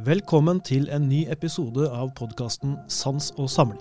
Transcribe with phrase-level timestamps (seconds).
[0.00, 3.80] Velkommen til en ny episode av podkasten Sans og samling.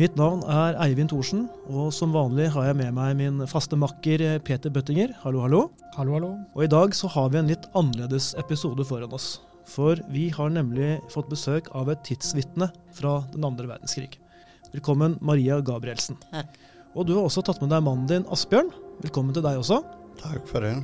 [0.00, 4.24] Mitt navn er Eivind Thorsen, og som vanlig har jeg med meg min faste makker
[4.42, 5.12] Peter Bøttinger.
[5.22, 5.60] Hallo, hallo.
[5.94, 6.32] Hallo, hallo.
[6.56, 9.36] Og i dag så har vi en litt annerledes episode foran oss.
[9.68, 14.16] For vi har nemlig fått besøk av et tidsvitne fra den andre verdenskrig.
[14.72, 16.18] Velkommen, Maria Gabrielsen.
[16.32, 16.58] Takk.
[16.96, 18.74] Og du har også tatt med deg mannen din, Asbjørn.
[19.04, 19.84] Velkommen til deg også.
[20.24, 20.74] Takk for det.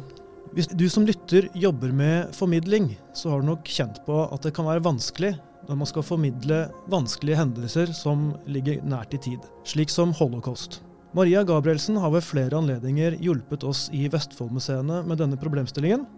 [0.58, 4.50] Hvis du som lytter jobber med formidling, så har du nok kjent på at det
[4.56, 5.36] kan være vanskelig
[5.68, 6.56] når man skal formidle
[6.90, 10.80] vanskelige hendelser som ligger nært i tid, slik som holocaust.
[11.14, 16.08] Maria Gabrielsen har ved flere anledninger hjulpet oss i Vestfoldmuseene med denne problemstillingen.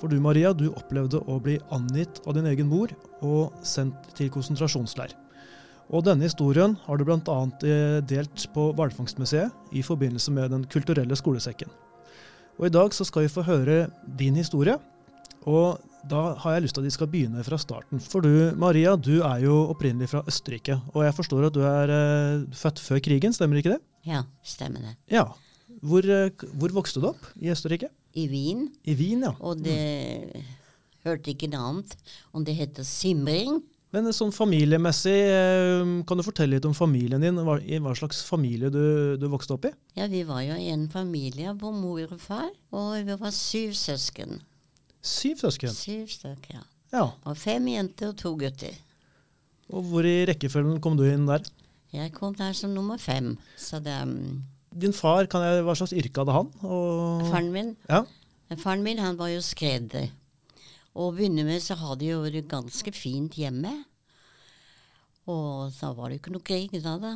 [0.00, 4.32] For du Maria, du opplevde å bli angitt av din egen mor og sendt til
[4.32, 5.12] konsentrasjonsleir.
[5.92, 7.40] Og denne historien har du bl.a.
[8.08, 11.68] delt på Hvalfangstmuseet i forbindelse med Den kulturelle skolesekken.
[12.62, 14.76] Og I dag så skal vi få høre din historie.
[15.50, 17.98] Og da har jeg lyst til at vi skal begynne fra starten.
[17.98, 20.76] For du Maria, du er jo opprinnelig fra Østerrike.
[20.94, 23.80] Og jeg forstår at du er eh, født før krigen, stemmer ikke det?
[24.06, 24.94] Ja, stemmer det.
[25.10, 25.24] Ja.
[25.82, 27.90] Hvor, eh, hvor vokste du opp i Østerrike?
[28.14, 28.68] I Wien.
[28.86, 29.34] I Wien, ja.
[29.42, 29.82] Og det
[31.02, 31.98] hørte ikke noe annet
[32.30, 33.58] om det heter simring.
[33.92, 37.36] Men sånn familiemessig, eh, kan du fortelle litt om familien din?
[37.44, 39.72] Hva, I hva slags familie du, du vokste opp i?
[39.98, 44.40] Ja, vi var jo en familie på mor og far, og vi var syv søsken.
[45.02, 45.74] Syv søsken.
[45.76, 46.64] Syv stykker, ja.
[46.92, 47.04] Ja.
[47.28, 48.74] Og fem jenter og to gutter.
[49.72, 51.44] Og hvor i rekkefølgen kom du inn der?
[51.92, 53.34] Jeg kom der som nummer fem.
[53.60, 56.48] Så det um, Din far, kan jeg, hva slags yrke hadde han?
[56.64, 58.02] Og, Faren min Ja.
[58.60, 60.10] Faren min han var jo skredder.
[60.92, 63.72] Og å begynne med så hadde de jo det ganske fint hjemme.
[65.30, 67.12] Og da var det jo ikke noe krig da, da.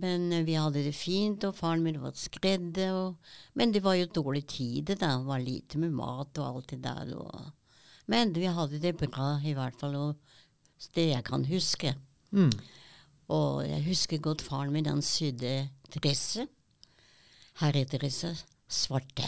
[0.00, 2.94] Men vi hadde det fint, og faren min var skredder.
[2.94, 5.16] Og, men det var jo dårlig tid, da.
[5.16, 7.14] Det var lite med mat og alt det der.
[7.18, 7.74] Og,
[8.12, 9.98] men vi hadde det bra, i hvert fall.
[9.98, 11.96] Og det jeg kan huske.
[12.30, 12.54] Mm.
[13.30, 16.46] Og jeg husker godt faren min, han sydde dresser.
[17.60, 18.38] Herredresser.
[18.70, 19.26] Svarte.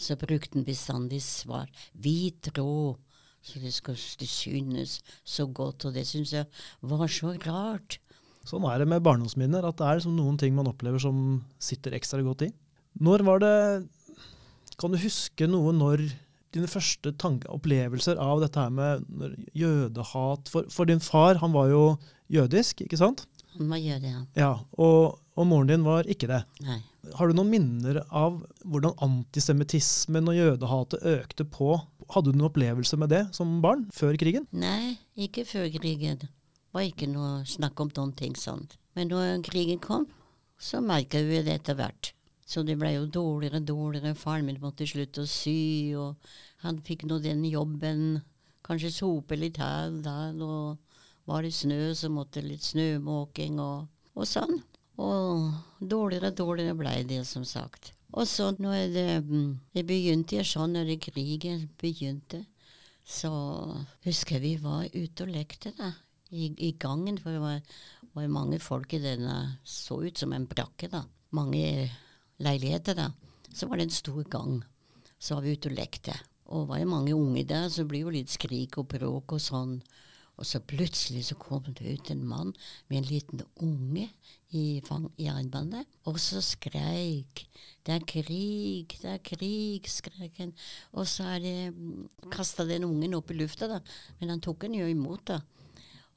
[0.00, 1.68] Så brukte han bestandig svar.
[1.92, 3.00] Hvit tråd.
[3.40, 3.72] Så det
[4.20, 6.46] det synes så godt, og det syns jeg
[6.82, 7.98] var så rart.
[8.44, 11.96] Sånn er det med barndomsminner, at det er liksom noen ting man opplever som sitter
[11.96, 12.50] ekstra godt i.
[13.00, 13.56] Når var det
[14.80, 16.06] Kan du huske noe når
[16.54, 19.04] dine første tanke, opplevelser av dette her med
[19.54, 21.82] jødehat for, for din far, han var jo
[22.32, 23.26] jødisk, ikke sant?
[23.58, 24.22] Han var jøde, ja.
[24.38, 24.50] Ja,
[24.80, 26.40] og, og moren din var ikke det.
[26.64, 26.80] Nei.
[27.16, 31.72] Har du noen minner av hvordan antisemittismen og jødehatet økte på?
[32.12, 34.46] Hadde du noen opplevelse med det som barn, før krigen?
[34.52, 36.20] Nei, ikke før krigen.
[36.20, 36.30] Det
[36.76, 38.76] var ikke noe snakk om noen ting sånt.
[38.94, 40.06] Men når krigen kom,
[40.60, 42.12] så merket vi det etter hvert.
[42.50, 44.18] Så det ble jo dårligere og dårligere.
[44.18, 46.18] Faren min måtte slutte å sy, og
[46.64, 48.20] han fikk nå den jobben.
[48.66, 53.86] Kanskje sope litt her og der, og var det snø, så måtte litt snømåking og,
[54.18, 54.58] og sånn.
[55.00, 55.50] Og
[55.80, 57.92] dårligere og dårligere ble det, som sagt.
[58.12, 62.42] Og så når det, mm, det begynte sånn, når det krigen begynte,
[63.06, 63.30] så
[64.06, 65.92] husker jeg vi var ute og lekte da,
[66.30, 67.18] i, i gangen.
[67.22, 67.62] For det var,
[68.16, 71.04] var mange folk i denne, så ut som en brakke da.
[71.36, 71.88] Mange
[72.42, 73.08] leiligheter da.
[73.54, 74.60] Så var det en stor gang.
[75.18, 76.14] Så var vi ute og lekte.
[76.50, 79.42] Og var det mange unge der, så det blir jo litt skrik og bråk og
[79.42, 79.78] sånn.
[80.40, 82.54] Og så plutselig så kom det ut en mann
[82.88, 84.06] med en liten unge
[84.56, 87.44] i, fang, i armbåndet, og så skreik
[87.84, 90.52] 'Det er krig, det er krig', skrek han.
[90.92, 91.74] Og så er det
[92.30, 93.80] kasta den ungen opp i lufta, da.
[94.20, 95.40] Men han tok den jo imot, da.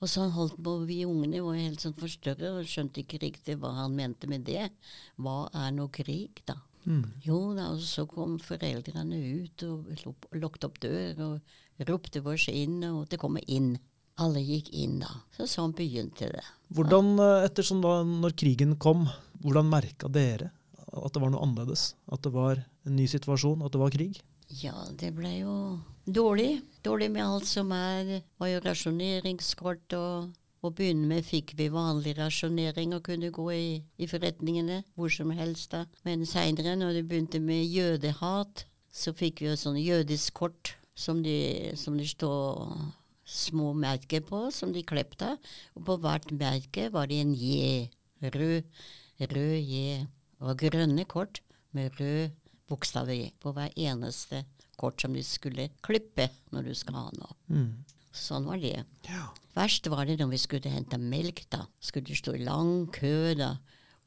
[0.02, 3.72] Og så holdt på, vi ungene var helt sånn forstørret og skjønte ikke riktig hva
[3.76, 4.70] han mente med det.
[5.18, 6.56] Hva er nå krig, da?
[7.24, 12.50] Jo da, og så kom foreldrene ut og luk- lukket opp dør og ropte oss
[12.50, 13.78] inn, og det kom inn.
[14.22, 15.10] Alle gikk inn da.
[15.34, 16.44] Så sånn begynte det.
[16.74, 19.08] Hvordan, eh, ettersom da når krigen kom,
[19.42, 20.52] hvordan merka dere
[20.94, 21.94] at det var noe annerledes?
[22.12, 24.22] At det var en ny situasjon, at det var krig?
[24.62, 25.56] Ja, det ble jo
[26.06, 26.62] dårlig.
[26.86, 28.22] Dårlig med alt som er.
[28.38, 30.34] var jo rasjoneringskort, og
[30.64, 35.34] å begynne med fikk vi vanlig rasjonering og kunne gå i, i forretningene hvor som
[35.36, 35.72] helst.
[35.72, 35.86] da.
[36.06, 41.24] Men seinere, når det begynte med jødehat, så fikk vi jo sånn jødisk kort som
[41.26, 42.94] de, som de står
[43.26, 45.36] små merker på, som de klepte.
[45.78, 47.90] Og på hvert merke var det en J.
[48.24, 48.64] Rød,
[49.20, 50.06] rød J.
[50.44, 51.42] Og grønne kort
[51.76, 52.34] med rød
[52.70, 54.44] bokstav i på hver eneste
[54.80, 57.36] kort som de skulle klippe når du skal ha noe.
[57.52, 57.84] Mm.
[58.14, 58.84] Sånn var det.
[59.10, 59.28] Ja.
[59.56, 61.46] Verst var det når vi skulle hente melk.
[61.50, 61.66] da.
[61.82, 63.34] Skulle stå i lang kø.
[63.38, 63.56] da.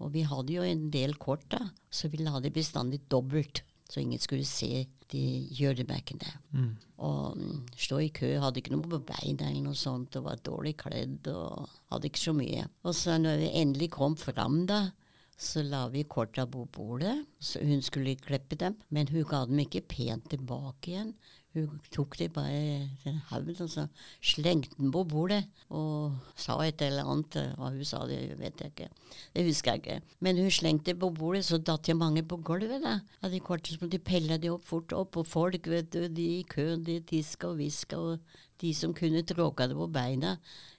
[0.03, 3.63] Og vi hadde jo en del kort, da, så vi la det bestandig dobbelt.
[3.89, 5.23] så ingen skulle se de
[5.55, 6.33] gjør det mer jødemerkene.
[6.53, 6.77] Mm.
[7.07, 10.43] Og mm, stå i kø, hadde ikke noe på beina eller noe sånt, og var
[10.45, 12.67] dårlig kledd og hadde ikke så mye.
[12.85, 14.91] Og så når vi endelig kom fram, da,
[15.37, 17.17] så la vi korta på bordet.
[17.39, 21.15] Så hun skulle klippe dem, men hun ga dem ikke pent tilbake igjen.
[21.57, 23.87] Hun tok dem bare i en haug og så
[24.21, 25.43] slengte dem på bordet
[25.73, 27.39] og sa et eller annet.
[27.57, 28.89] Hva hun sa, det vet jeg ikke.
[29.33, 30.17] Det husker jeg ikke.
[30.21, 32.83] Men hun slengte dem på bordet, så datt jo mange på gulvet.
[32.85, 32.99] da.
[33.23, 36.47] Ja, de korteste de pella de opp fort opp, og folk, vet du, de i
[36.49, 38.21] køen, de tiska og hviska, og
[38.61, 40.37] de som kunne tråka det på beina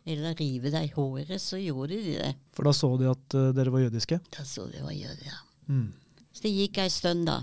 [0.08, 2.34] eller rive deg i håret, så gjorde de det.
[2.56, 4.22] For da så de at uh, dere var jødiske?
[4.34, 5.42] Da så de var gjør, ja.
[5.68, 5.92] Mm.
[6.32, 7.42] Så det gikk ei stund, da.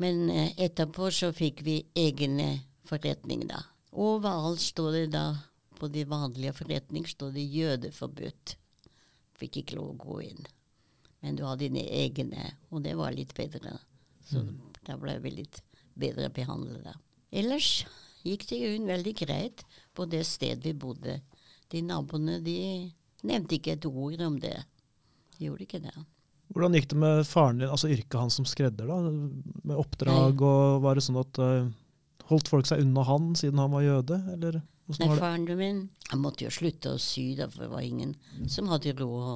[0.00, 2.48] Men eh, etterpå så fikk vi egne
[2.88, 3.60] forretninger, da.
[3.92, 5.24] Overalt står det da,
[5.76, 8.56] på de vanlige forretninger, står det 'jødeforbudt'.
[9.40, 10.46] Fikk ikke lov å gå inn.
[11.20, 13.76] Men du har dine egne, og det var litt bedre.
[14.24, 14.42] Så
[14.86, 15.60] da ble vi litt
[15.96, 16.84] bedre behandlet.
[16.84, 16.94] da.
[17.32, 17.84] Ellers
[18.24, 19.64] gikk det jo veldig greit
[19.94, 21.20] på det stedet vi bodde.
[21.68, 22.56] De naboene de
[23.22, 24.56] nevnte ikke et ord om det.
[25.36, 25.96] De gjorde ikke det.
[26.50, 28.98] Hvordan gikk det med faren din, altså yrket hans som skredder, da?
[29.70, 31.70] Med oppdrag, og var det sånn at uh,
[32.30, 35.22] Holdt folk seg unna han siden han var jøde, eller Nei, var det?
[35.22, 35.80] faren min
[36.12, 38.12] han måtte jo slutte å sy, da, for det var ingen
[38.50, 39.34] som hadde råd å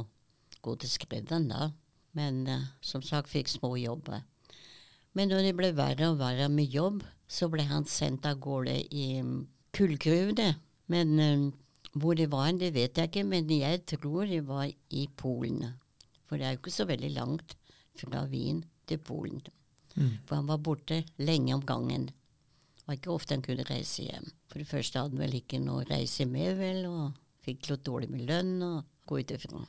[0.62, 1.72] gå til skredderen da.
[2.14, 4.22] Men uh, som sagt fikk små jobber.
[5.14, 8.74] Men når det ble verre og verre med jobb, så ble han sendt av gårde
[8.94, 9.36] i mm,
[9.74, 10.48] kullgruvene.
[10.90, 11.46] Men uh,
[11.98, 15.62] hvor det var, det vet jeg ikke, men jeg tror det var i Polen.
[16.28, 17.56] For det er jo ikke så veldig langt
[17.98, 19.42] fra Wien til Polen.
[19.94, 20.16] Mm.
[20.26, 22.08] For han var borte lenge om gangen.
[22.08, 24.26] Det var ikke ofte han kunne reise hjem.
[24.50, 27.86] For det første hadde han vel ikke noe å reise med, vel, og fikk litt
[27.86, 29.62] dårlig med lønn og gå ut ifra.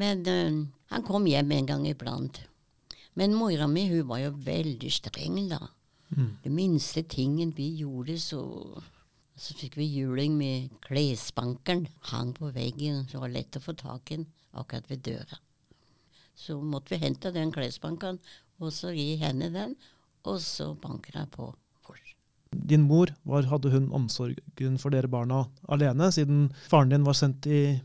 [0.00, 0.58] Men øh,
[0.90, 2.40] han kom hjem en gang iblant.
[3.14, 5.60] Men mora mi hun var jo veldig streng, da.
[6.14, 6.32] Mm.
[6.42, 8.42] Det minste tingen vi gjorde, så
[9.34, 11.88] så fikk vi juling med klesbankeren.
[12.10, 15.38] Hang på veggen, så det var lett å få tak i den akkurat ved døra.
[16.34, 18.18] Så måtte vi hente den klesbanken,
[18.60, 19.76] og så gi henne den,
[20.26, 21.52] og så banker jeg på.
[21.84, 22.14] fors.
[22.54, 27.46] Din mor, var, hadde hun omsorgen for dere barna alene, siden faren din var sendt
[27.46, 27.80] i,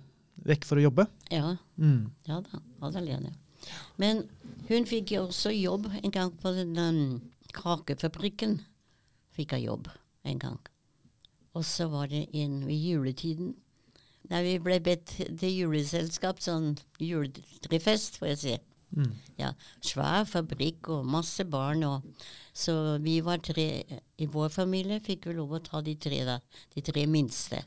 [0.46, 1.08] vekk for å jobbe?
[1.32, 2.12] Ja, Mm.
[2.28, 3.34] ja da, alt alene.
[3.98, 4.24] Men
[4.70, 7.22] hun fikk jo også jobb en gang på den den
[7.54, 8.60] kakefabrikken.
[9.36, 9.88] Fikk hun jobb
[10.24, 10.60] en gang.
[11.56, 13.56] Og så var det inn ved juletiden.
[14.30, 18.58] Da vi ble bedt til juleselskap, sånn juletrefest, får jeg si.
[18.98, 19.14] Mm.
[19.38, 19.52] Ja,
[19.86, 21.84] svær fabrikk og masse barn.
[21.88, 23.68] Og, så vi var tre
[24.18, 26.40] I vår familie fikk vi lov å ta de tre, da,
[26.76, 27.64] de tre minste.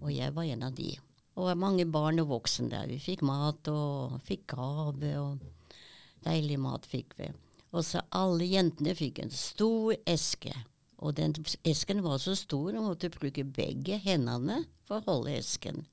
[0.00, 0.92] Og jeg var en av de.
[1.36, 2.86] Og mange barn og voksne der.
[2.90, 5.74] Vi fikk mat og fikk gave, og
[6.24, 7.32] deilig mat fikk vi.
[7.76, 10.54] Og så alle jentene fikk en stor eske.
[11.04, 11.34] Og den
[11.66, 15.84] esken var så stor at måtte bruke begge hendene for å holde esken.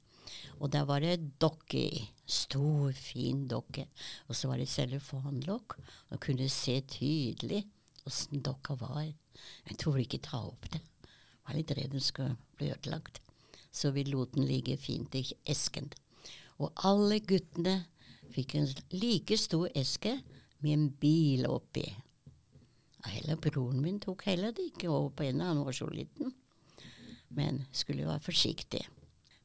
[0.59, 2.03] Og der var det dokke i.
[2.25, 3.88] Stor, fin dokke.
[4.27, 5.77] Og så var det telefonlokk.
[6.12, 7.63] Og kunne se tydelig
[8.07, 9.06] åssen dokka var.
[9.68, 10.81] Jeg torde ikke ta opp det.
[11.03, 13.19] Jeg var litt redd den skulle bli ødelagt.
[13.74, 15.89] Så vi lot den ligge fint i esken.
[16.62, 17.84] Og alle guttene
[18.34, 20.19] fikk en like stor eske
[20.63, 21.86] med en bil oppi.
[23.03, 26.31] Og Heller broren min tok heller det ikke over på en, han var så liten.
[27.34, 28.84] Men skulle være forsiktig.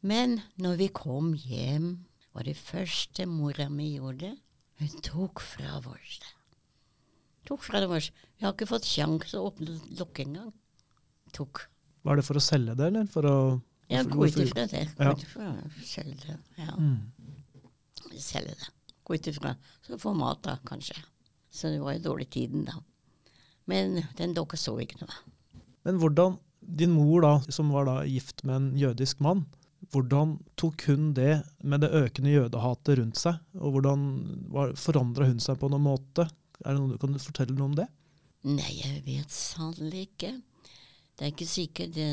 [0.01, 1.89] Men når vi kom hjem,
[2.37, 4.37] var det første mora mi gjorde,
[4.79, 6.35] hun tok fra oss det.
[7.49, 8.11] Tok fra oss.
[8.39, 10.53] Vi har ikke fått sjanse å åpne lokket engang.
[11.35, 11.65] Tok.
[12.07, 13.37] Var det for å selge det, eller for å
[13.89, 14.85] Ja, gå ut ifra det.
[14.99, 15.53] Gå ut ifra.
[15.83, 16.37] Selge det.
[16.61, 16.75] Ja.
[16.77, 17.09] Mm.
[18.21, 18.69] Selge det.
[19.09, 19.55] Gå ut ifra.
[19.87, 20.99] Så få mat, da, kanskje.
[21.51, 22.77] Så det var jo dårlig tiden, da.
[23.69, 25.17] Men den dokka så ikke noe.
[25.89, 26.39] Men hvordan
[26.69, 29.47] Din mor, da, som var da gift med en jødisk mann,
[29.93, 33.39] hvordan tok hun det med det økende jødehatet rundt seg?
[33.59, 34.03] Og hvordan
[34.77, 36.29] forandra hun seg på noen måte?
[36.59, 37.87] Det noe, kan du fortelle noe om det?
[38.49, 40.33] Nei, jeg vet sannelig ikke.
[41.19, 42.11] Det er ikke sikkert det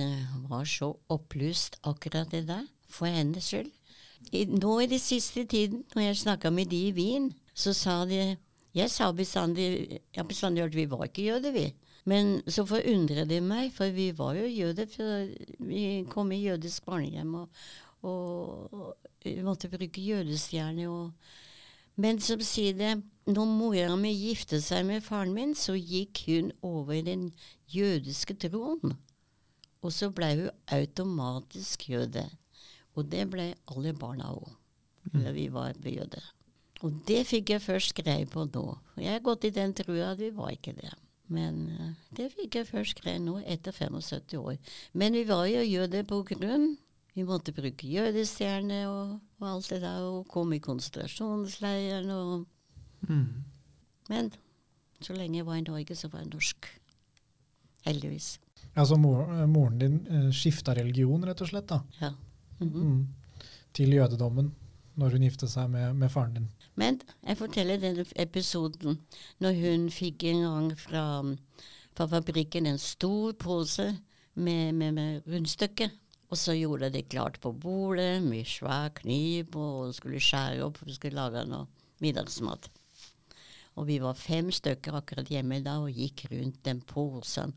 [0.49, 3.69] var så opplyst akkurat det der, for hennes skyld.
[4.33, 8.03] I, nå i den siste tiden, når jeg snakka med de i Wien, så sa
[8.09, 8.37] de
[8.75, 11.69] Jeg sa bestandig Jeg bestandig hørt vi var ikke jøder, vi.
[12.05, 14.89] Men så forundrer det meg, for vi var jo jøder.
[14.91, 15.25] For
[15.65, 17.65] vi kom i jødisk barnehjem, og,
[18.05, 18.93] og
[19.25, 21.11] vi måtte bruke jødestjerne.
[21.95, 26.51] men som sier det, når mora mi giftet seg med faren min, så gikk hun
[26.61, 27.31] over den
[27.73, 28.93] jødiske troen.
[29.81, 32.25] Og så ble hun automatisk jøde.
[32.95, 34.53] Og det ble alle barna òg.
[35.05, 36.23] da vi var jøder.
[36.81, 38.63] Og det fikk jeg først greie på nå.
[38.97, 40.91] Jeg har gått i den trua at vi var ikke det.
[41.27, 44.57] Men eh, det fikk jeg først greie nå, etter 75 år.
[44.93, 46.75] Men vi var jo jøder på grunn.
[47.15, 52.45] Vi måtte bruke jødestjerne og, og alt det der, og komme i konsentrasjonsleiren og
[53.09, 53.43] Mm.
[54.09, 54.31] Men
[55.01, 56.69] så lenge jeg var i Norge, så var jeg norsk.
[57.85, 58.39] Heldigvis.
[58.75, 61.81] Altså mor, moren din uh, skifta religion, rett og slett, da.
[62.01, 62.11] Ja.
[62.59, 62.81] Mhm.
[62.81, 63.07] Mm.
[63.75, 64.53] Til jødedommen
[64.95, 66.49] når hun giftet seg med, med faren din.
[66.75, 68.99] Men jeg forteller denne episoden
[69.43, 71.05] når hun fikk en gang fra,
[71.95, 73.87] fra fabrikken en stor pose
[74.35, 75.93] med, med, med rundstykker.
[76.33, 80.91] Og så gjorde de klart på bordet med svær kniv og skulle skjære opp for
[80.91, 81.69] skulle lage noe
[82.03, 82.67] middagsmat.
[83.75, 87.53] Og vi var fem stykker akkurat hjemme da og gikk rundt den posen.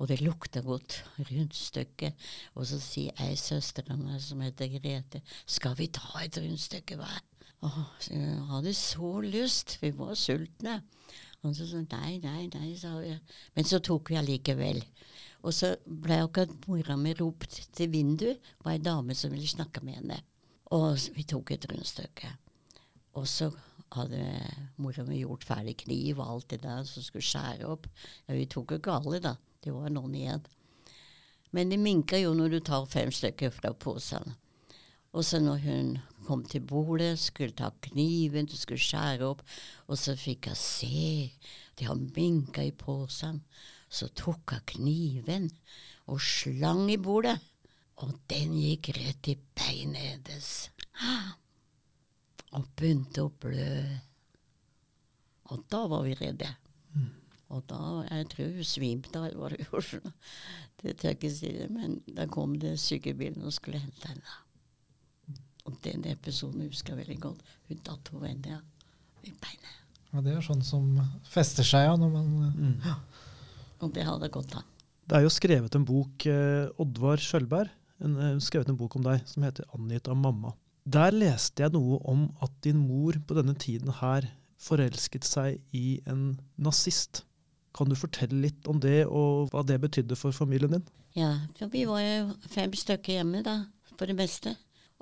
[0.00, 1.02] Og det lukta godt.
[1.18, 2.14] Rundstykke.
[2.56, 6.96] Og så sier ei søster av meg som heter Grete, skal vi ta et rundstykke
[7.00, 7.20] hver?
[7.66, 9.78] Åh, jeg hadde så lyst.
[9.82, 10.80] Vi var sultne.
[11.42, 13.14] Han så sånn nei, nei, nei, sa vi.
[13.54, 14.82] Men så tok vi allikevel.
[15.46, 18.42] Og så ble akkurat mora mi ropt til vinduet.
[18.42, 20.20] Det var ei dame som ville snakke med henne.
[20.74, 22.30] Og vi tok et rundstykke.
[23.18, 23.50] Og så
[23.94, 24.22] hadde
[24.82, 27.88] mora mi gjort ferdig kniv og alt det der som skulle skjære opp.
[28.26, 29.34] Ja, vi tok jo gale, da.
[29.64, 30.44] Det var noen igjen.
[31.56, 34.36] Men det minker jo når du tar fem stykker fra posen.
[35.16, 35.94] Og så når hun
[36.28, 39.42] kom til bordet, skulle ta kniven, du skulle skjære opp,
[39.88, 41.30] og så fikk hun se,
[41.78, 43.40] de har minka i posen.
[43.88, 45.48] Så tok hun kniven
[46.12, 47.38] og slang i bordet,
[48.04, 50.50] og den gikk rett i beinet hennes.
[52.56, 53.82] Og begynte å blø.
[55.52, 56.48] Og da var vi redde.
[57.48, 57.80] Og da,
[58.10, 60.12] jeg tror hun svimte av hva hun gjorde.
[60.78, 64.36] Det tør jeg ikke si, det, men da kom det sykebilen og skulle hente henne.
[65.68, 67.42] Og den episoden husker jeg veldig godt.
[67.68, 68.60] Hun datt på ende ja,
[69.26, 69.74] i beinet.
[70.08, 70.86] Ja, det er sånn som
[71.28, 72.80] fester seg ja, når man Mm.
[73.78, 74.64] Og det hadde gått an.
[75.08, 77.70] Det er jo skrevet en bok, eh, Oddvar Skjølberg,
[78.02, 80.54] en, eh, skrevet en bok om deg som heter 'Angitt av mamma'.
[80.88, 86.00] Der leste jeg noe om at din mor på denne tiden her forelsket seg i
[86.06, 87.22] en nazist.
[87.74, 90.86] Kan du fortelle litt om det, og hva det betydde for familien din?
[91.14, 94.56] Ja, for vi var jo fem stykker hjemme, da, for det meste.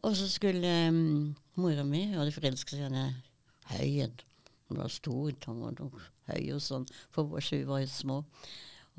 [0.04, 3.06] Og så skulle um, mora mi hadde forelsket seg i denne
[3.72, 4.14] høyen.
[4.68, 5.80] Hun var stor, han var
[6.32, 8.16] høy og sånn, for vår vi var jo små.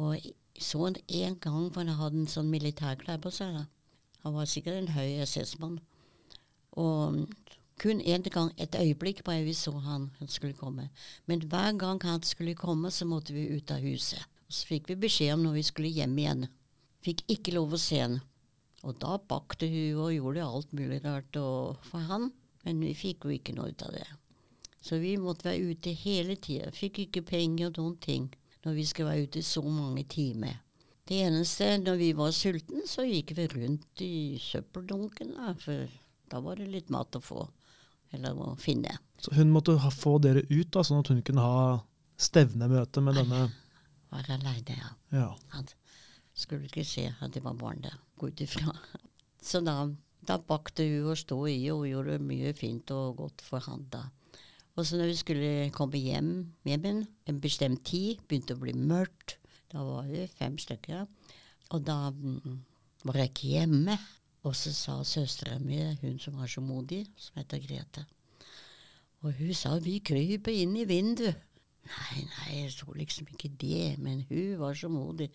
[0.01, 3.53] Og jeg så han en gang, for han hadde en sånn militærklær på seg.
[3.53, 3.65] da.
[4.23, 5.79] Han var sikkert en høy SS-mann.
[6.77, 7.19] Og um,
[7.81, 10.89] kun en gang, et øyeblikk bare vi så han, skulle komme.
[11.25, 14.25] Men hver gang han skulle komme, så måtte vi ut av huset.
[14.49, 16.47] Så fikk vi beskjed om når vi skulle hjem igjen.
[17.05, 18.19] Fikk ikke lov å se han.
[18.87, 21.35] Og da bakte hun og gjorde alt mulig rart
[21.89, 22.31] for han,
[22.63, 24.07] men vi fikk jo ikke noe ut av det.
[24.83, 26.71] Så vi måtte være ute hele tida.
[26.71, 28.29] Fikk ikke penger og noen ting
[28.63, 30.61] når vi skulle være ute så mange timer.
[31.07, 35.87] Det eneste, når vi var sultne, så gikk vi rundt i søppeldunken, da, for
[36.27, 37.45] da var det litt mat å få.
[38.15, 38.97] Eller å finne.
[39.23, 41.61] Så hun måtte ha, få dere ut, da, sånn at hun kunne ha
[42.19, 43.47] stevnemøte med denne
[44.07, 44.93] Være aleine, ja.
[45.11, 45.61] ja.
[46.37, 48.75] Skulle ikke se at det var barn der, gå ut ifra.
[49.49, 49.87] Så da,
[50.27, 54.03] da bakte hun og sto i og gjorde mye fint og godt for han da.
[54.77, 56.31] Og så når vi skulle komme hjem,
[56.69, 59.39] hjem igjen, en bestemt tid, begynte å bli mørkt,
[59.73, 61.07] da var vi fem stykker,
[61.73, 62.59] og da mm,
[63.09, 63.97] var jeg ikke hjemme.
[64.45, 68.05] Og så sa søstera mi, hun som var så modig, som heter Grete,
[69.25, 71.41] og hun sa vi kryper inn i vinduet.
[71.87, 75.29] Nei, nei, jeg så liksom ikke det, men hun var så modig.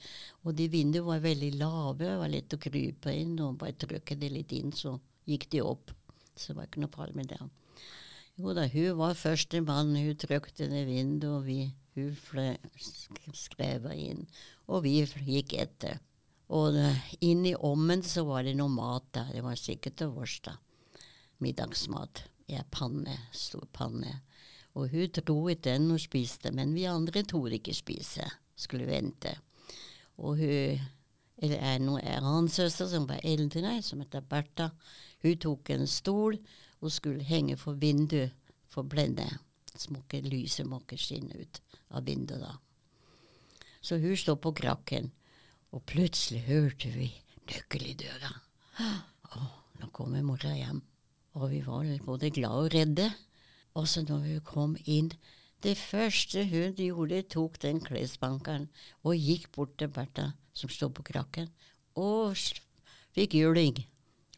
[0.44, 4.16] Og de vinduene var veldig lave, det var lett å krype inn, og bare trykke
[4.20, 4.96] det litt inn, så
[5.28, 5.92] gikk de opp.
[6.36, 7.40] Så det var ikke noe farlig med det.
[8.40, 11.58] Jo da, hun var første mann, hun trykte det vinduet, og vi,
[11.96, 12.16] hun
[12.80, 14.26] sk- skrev inn,
[14.68, 16.00] og vi gikk etter.
[16.52, 20.10] Og eh, inn i ommen så var det noe mat der, det var sikkert til
[20.16, 20.58] vårs da.
[21.42, 24.18] Middagsmat Ja, panne, stor panne.
[24.74, 28.24] Og hun i den og spiste, men vi andre torde ikke spise,
[28.56, 29.34] skulle vente.
[30.18, 30.80] Og hun,
[31.38, 34.70] eller en en annen søster som var eldre, som heter Bertha,
[35.22, 36.38] hun tok en stol
[36.80, 38.32] og skulle henge for vinduet
[38.66, 39.28] for blende.
[39.76, 41.60] Så må ikke lyset må ikke skinne ut
[41.90, 42.56] av vinduet da.
[43.82, 45.10] Så hun står på krakken,
[45.72, 47.08] og plutselig hørte vi
[47.48, 48.32] nøkkel i døra.
[49.32, 49.46] Å,
[49.80, 50.82] nå kommer mora hjem.
[51.40, 53.08] Og vi var både glade og redde.
[53.74, 55.12] Og så når hun kom inn
[55.62, 58.66] Det første hun gjorde, tok den klesbankeren
[59.06, 61.52] og gikk bort til Bertha, som stod på krakken,
[61.94, 62.34] og
[63.14, 63.78] fikk juling.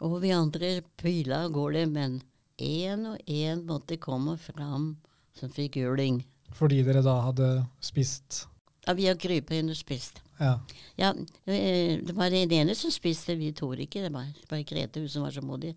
[0.05, 2.19] Og vi andre pila av gårde, men
[2.61, 4.99] én og én måtte komme fram
[5.33, 6.21] som fikk juling.
[6.53, 7.49] Fordi dere da hadde
[7.81, 8.45] spist
[8.85, 10.21] Ja, vi har krypet inn og spist.
[10.37, 10.59] Ja.
[11.01, 11.15] Ja,
[11.49, 14.03] eh, det var den ene som spiste, vi torde ikke.
[14.05, 15.73] Det var bare Grete hun som var så modig.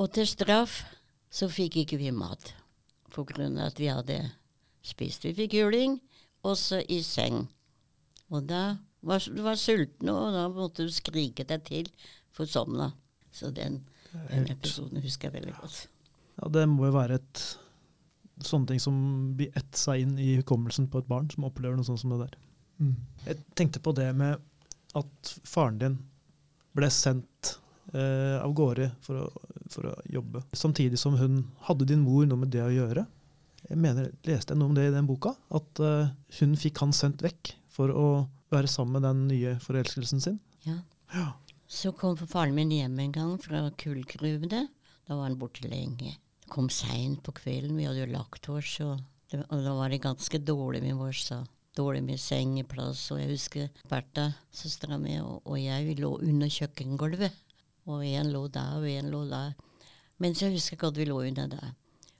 [0.00, 0.80] Og til straff
[1.36, 2.54] så fikk ikke vi mat,
[3.12, 4.20] på grunn av at vi hadde
[4.86, 5.26] spist.
[5.26, 5.98] Vi fikk juling,
[6.46, 7.44] også i seng.
[8.32, 11.90] Og da var du var sulten, og da måtte du skrike deg til
[12.34, 12.88] for å sovne.
[13.34, 13.82] Så den,
[14.30, 15.84] den episoden husker jeg veldig godt.
[16.40, 17.44] Ja, det må jo være et
[18.44, 18.96] sånne ting som
[19.36, 22.24] blir ett seg inn i hukommelsen på et barn som opplever noe sånt som det
[22.24, 22.34] der.
[22.80, 22.96] Mm.
[23.28, 24.40] Jeg tenkte på det med
[24.96, 25.96] at faren din
[26.76, 27.56] ble sendt
[27.92, 32.44] eh, av gårde for å, for å jobbe, samtidig som hun hadde din mor noe
[32.44, 33.06] med det å gjøre.
[33.66, 35.34] Jeg mener, Leste jeg noe om det i den boka?
[35.54, 38.06] At eh, hun fikk han sendt vekk for å
[38.54, 40.38] være sammen med den nye forelskelsen sin?
[40.66, 40.78] Ja.
[41.14, 41.32] Ja.
[41.66, 44.68] Så kom faren min hjem en gang fra kullgruvene.
[45.06, 46.14] Da var han borte lenge.
[46.42, 49.00] Det Kom seint på kvelden, vi hadde jo lagt oss, og,
[49.32, 51.40] det, og da var det ganske dårlig med da.
[51.76, 57.34] Dårlig med sengeplass, og jeg husker Bertha, søstera mi, og, og jeg lå under kjøkkengulvet.
[57.86, 59.54] Og en lå der, og en lå der.
[60.18, 61.74] Men så husker jeg at vi lå under der.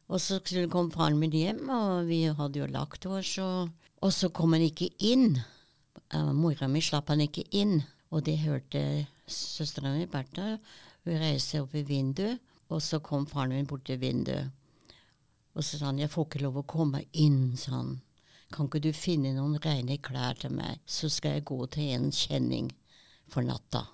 [0.08, 0.38] Og så
[0.70, 4.62] kom faren min hjem, og vi hadde jo lagt oss, og, og så kom han
[4.62, 5.40] ikke inn.
[6.14, 7.80] Uh, mora mi slapp han ikke inn,
[8.14, 8.82] og det hørte
[9.26, 10.60] søstera mi, Bertha.
[11.06, 12.38] Hun reiste opp i vinduet,
[12.70, 14.52] og så kom faren min bort til vinduet.
[15.56, 18.00] Og så sa han 'jeg får ikke lov å komme inn', sa han.
[18.52, 22.10] 'Kan ikke du finne noen rene klær til meg, så skal jeg gå til en
[22.10, 22.70] kjenning
[23.26, 23.86] for natta'.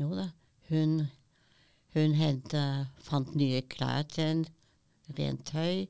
[0.00, 0.30] Jo da,
[0.70, 1.06] hun,
[1.94, 2.62] hun hente,
[3.04, 4.44] fant nye klær til en
[5.18, 5.86] rent tøy.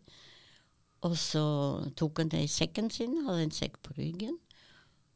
[1.04, 1.44] Og så
[1.98, 4.38] tok han det i sekken sin, hadde en sekk på ryggen,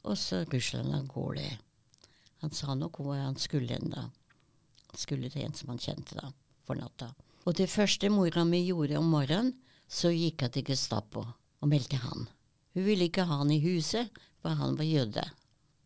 [0.05, 1.47] og så rusla han av gårde.
[2.43, 4.09] Han sa nok hvor han skulle hen da.
[4.93, 6.31] Han skulle til en som han kjente da,
[6.65, 7.11] for natta.
[7.49, 9.55] Og det første mora mi gjorde om morgenen,
[9.89, 12.29] så gikk hun til Gestapo og meldte han.
[12.77, 15.25] Hun ville ikke ha han i huset, for han var jøde.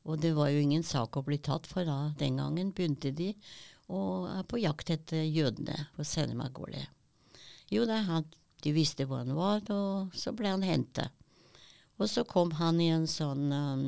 [0.09, 2.13] Og det var jo ingen sak å bli tatt for da.
[2.19, 3.33] Den gangen begynte de
[3.93, 6.07] å er på jakt etter jødene på
[6.57, 6.87] gårde.
[7.73, 8.27] Jo da, han,
[8.63, 11.11] de visste hvor han var, og så ble han hentet.
[12.01, 13.87] Og så kom han i en sånn um,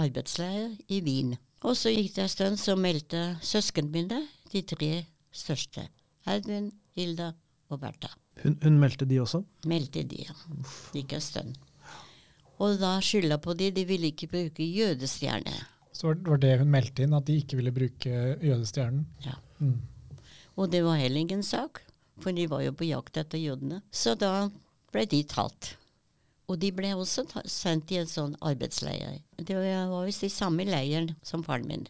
[0.00, 1.36] arbeidsleir i Wien.
[1.66, 4.92] Og så gikk det en stund, så meldte søsknene mine, de tre
[5.30, 5.84] største,
[6.26, 7.34] Edvin, Hilda
[7.70, 8.14] og Bertha.
[8.40, 9.42] Hun, hun meldte de også?
[9.68, 10.36] Meldte de, ja.
[10.90, 11.58] Det gikk en stund.
[12.60, 15.54] Og da skylda på de, de ville ikke bruke jødestjerne.
[15.96, 18.10] Så var det hun meldte inn, at de ikke ville bruke
[18.44, 19.06] jødestjernen?
[19.24, 19.36] Ja.
[19.58, 19.78] Mm.
[20.60, 21.82] Og det var heller ingen sak,
[22.20, 23.80] for de var jo på jakt etter jødene.
[23.92, 24.50] Så da
[24.92, 25.74] ble de tatt.
[26.50, 29.20] Og de ble også sendt i en sånn arbeidsleir.
[29.38, 31.86] Det var visst i samme leiren som faren min.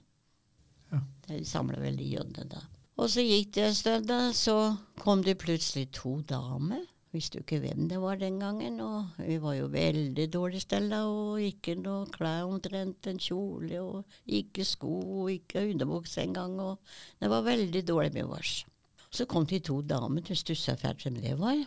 [0.92, 1.00] Ja.
[1.26, 2.62] De samla vel de jødene da.
[3.00, 6.82] Og så gikk det en stund, da, så kom det plutselig to damer.
[7.10, 11.00] Visste jo ikke hvem det var den gangen, og vi var jo veldig dårlig stella,
[11.10, 14.92] og ikke noe klær omtrent, en kjole, og ikke sko,
[15.24, 16.78] og ikke underbukse engang, og
[17.18, 18.60] det var veldig dårlig med oss.
[19.10, 21.64] Så kom de to damene, de stussa fælt som det var,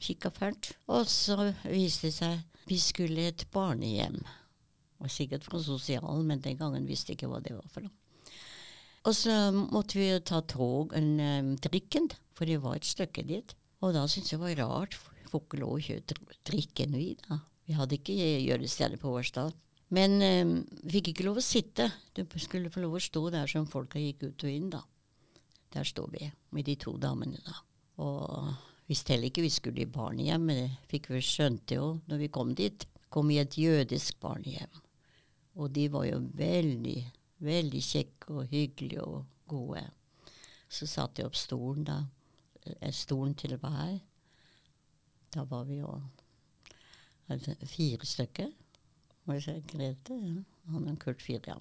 [0.00, 4.20] kikka fælt, og så viste det seg vi skulle et barnehjem.
[4.20, 7.88] Det var sikkert fra sosialen, men den gangen visste jeg ikke hva det var for
[7.88, 7.96] noe.
[9.08, 13.54] Og så måtte vi ta tog, en, um, trikken, for det var et stykke dit.
[13.80, 14.98] Og da syntes jeg det var rart,
[15.30, 17.40] får ikke lov å kjøre tr- trikken vi da.
[17.68, 19.52] Vi hadde ikke gjøresteder på Årsdal.
[19.94, 21.88] Men um, vi fikk ikke lov å sitte.
[22.14, 24.82] Du skulle få lov å stå der som folka gikk ut og inn, da.
[25.70, 27.56] Der står vi med de to damene, da.
[28.02, 28.52] Og
[28.90, 32.30] visste heller ikke vi skulle i barnehjem, men det fikk vi skjønte jo når vi
[32.34, 32.86] kom dit.
[33.10, 34.82] Kom i et jødisk barnehjem.
[35.58, 36.98] Og de var jo veldig,
[37.42, 39.82] veldig kjekke og hyggelige og gode.
[40.70, 42.00] Så satte jeg opp stolen, da.
[42.92, 44.00] Stolen til her,
[45.34, 46.00] Da var vi jo
[47.28, 48.50] altså, fire stykker.
[49.24, 50.14] Må jeg si Grete?
[50.14, 50.42] Ja.
[50.72, 51.56] Han og Kurt fire, ja.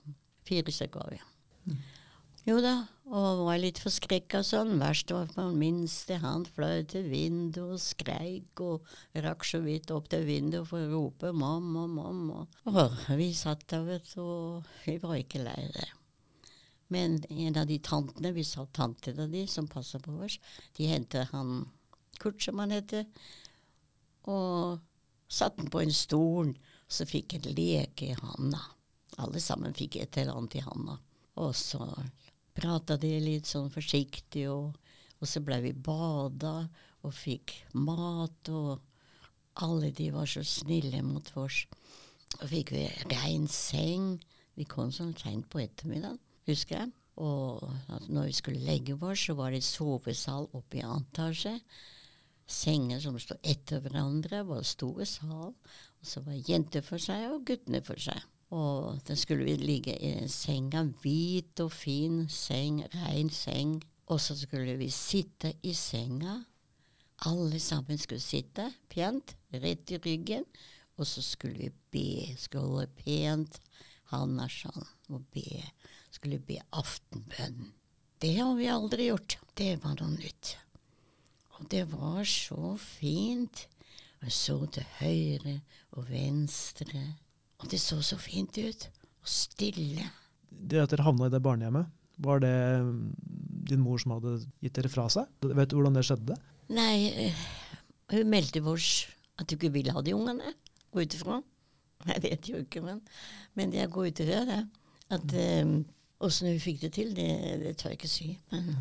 [0.47, 1.19] Fire stykker var vi.
[2.47, 2.73] Jo da,
[3.11, 4.77] og var litt forskrekka sånn.
[4.81, 6.17] Verst var på minste.
[6.23, 8.87] Han fløy til vinduet og skreik og
[9.25, 12.47] rakk så vidt opp til vinduet for å rope 'mamma, mamma'.
[12.65, 15.89] Og vi satt der, vet du, og vi var ikke lei det.
[16.89, 20.39] Men en av de tantene, vi sa tantene de som passa på oss,
[20.77, 21.67] de hentet han
[22.19, 23.05] Kurt, som han heter,
[24.27, 24.81] og
[25.31, 26.51] satte han på en stol.
[26.89, 28.59] Så fikk en leke i handa.
[29.21, 30.97] Alle sammen fikk et eller annet i handa.
[31.39, 31.85] Og så
[32.57, 34.73] prata de litt sånn forsiktig, og,
[35.19, 36.55] og så ble vi bada
[37.05, 38.81] og fikk mat, og
[39.63, 41.61] alle de var så snille mot oss.
[42.41, 44.17] Og fikk vi rein seng.
[44.57, 46.19] Vi kom sånn seint på ettermiddagen,
[46.53, 46.91] husker jeg.
[47.19, 47.63] Og
[48.07, 51.59] når vi skulle legge oss, så var det sovesal oppe i antasje.
[52.49, 54.41] senger som sto etter hverandre.
[54.47, 55.53] Var store sal.
[55.99, 58.23] Og så var jenter for seg og guttene for seg.
[58.55, 63.83] Og da skulle vi ligge i senga, hvit og fin seng, rein seng.
[64.09, 66.39] Og så skulle vi sitte i senga.
[67.27, 70.47] Alle sammen skulle sitte pent, rett i ryggen.
[70.97, 73.59] Og så skulle vi be, skulle holde pent
[74.09, 75.61] handa sånn og be.
[76.11, 77.73] Skulle be aftenbønnen.
[78.19, 79.37] Det har vi aldri gjort.
[79.55, 80.55] Det var noe nytt.
[81.55, 83.67] Og det var så fint.
[84.19, 85.59] Jeg så til høyre
[85.95, 87.03] og venstre,
[87.59, 88.89] og det så så fint ut.
[89.23, 90.09] Og stille.
[90.49, 91.87] Det at dere havna i det barnehjemmet,
[92.19, 93.03] var det mm,
[93.69, 95.29] din mor som hadde gitt dere fra seg?
[95.45, 96.35] Vet du hvordan det skjedde?
[96.75, 97.45] Nei, eh,
[98.11, 99.07] hun meldte oss
[99.39, 100.51] at hun ikke ville ha de ungene.
[100.91, 101.39] Gå ut ifra.
[102.09, 102.99] Jeg vet jo ikke, men,
[103.55, 104.59] men jeg går ut ifra det.
[105.15, 105.31] At
[106.21, 107.27] Åssen hun fikk det til, det,
[107.61, 108.29] det tør jeg ikke si.
[108.51, 108.73] Men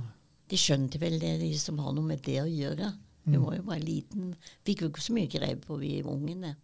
[0.51, 2.93] de skjønte vel det, de som har noe med det å gjøre.
[3.29, 3.43] Hun Mm.
[3.45, 4.35] var jo bare liten.
[4.65, 6.55] Fikk jo ikke så mye greie på, vi ungene.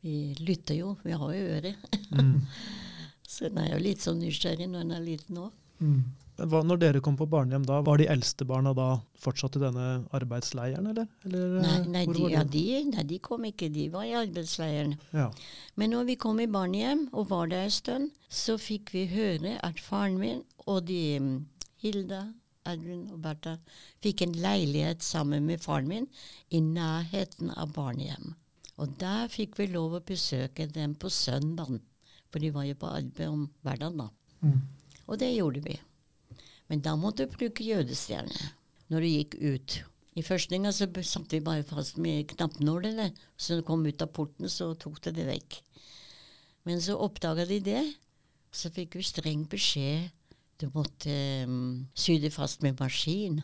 [0.00, 1.76] Vi lytter jo, vi har jo øret.
[2.10, 2.40] Mm.
[3.34, 5.52] Så en er jo litt sånn nysgjerrig når en er liten òg.
[5.80, 6.02] Mm.
[6.34, 8.88] Hva, når dere kom på barnehjem da, var de eldste barna da
[9.22, 11.06] fortsatt i denne arbeidsleiren, eller?
[11.28, 14.16] eller Nei, eh, nei, hvor de, ja, de, nei, de kom ikke, de var i
[14.18, 14.96] arbeidsleiren.
[15.14, 15.28] Ja.
[15.78, 19.54] Men når vi kom i barnehjem og var der en stund, så fikk vi høre
[19.62, 21.38] at faren min og de mm,
[21.84, 22.24] Hilda,
[22.66, 23.58] Edvin og Bertha
[24.02, 26.10] fikk en leilighet sammen med faren min
[26.50, 28.34] i nærheten av barnehjem.
[28.82, 31.82] Og der fikk vi lov å besøke dem på søndagen,
[32.32, 34.08] for de var jo på arbeid om hverdagen da.
[34.42, 34.62] Mm.
[35.04, 35.76] Og det gjorde vi.
[36.74, 38.48] Men da måtte du bruke jødestjerne
[38.90, 39.74] når du gikk ut.
[40.18, 44.02] I første gang så satte vi bare fast med knappenålene, så når du kom ut
[44.02, 45.60] av porten, så tok det det vekk.
[46.66, 47.84] Men så oppdaga de det,
[48.50, 50.10] så fikk vi streng beskjed.
[50.58, 51.14] Du måtte
[51.46, 53.38] um, sy det fast med maskin.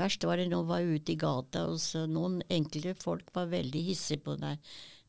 [0.00, 3.52] Verst var det når du var ute i gata, og så noen enkelte folk var
[3.52, 4.64] veldig hissige på deg.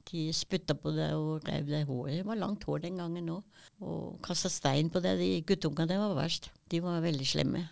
[0.08, 2.20] De spytta på deg og rev deg i håret.
[2.22, 3.43] Det var langt hår den gangen òg.
[3.84, 5.20] Og kasta stein på deg.
[5.20, 6.50] De guttungene var verst.
[6.72, 7.65] De var veldig slemme.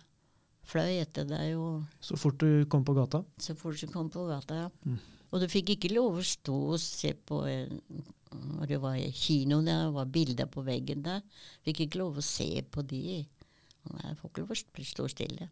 [0.66, 3.22] Fløy etter deg og Så fort du kom på gata?
[3.38, 4.54] så fort du kom på gata.
[4.66, 4.70] ja.
[4.84, 4.98] Mm.
[5.32, 7.40] Og du fikk ikke lov å stå og se på
[8.36, 11.22] når det var kino der, det var bilder på veggen der.
[11.64, 13.02] Fikk ikke lov å se på de.
[13.24, 15.48] Jeg får ikke lov å stå stille.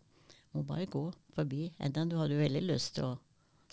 [0.54, 1.72] Må bare gå forbi.
[1.82, 3.18] Enda du hadde veldig lyst til å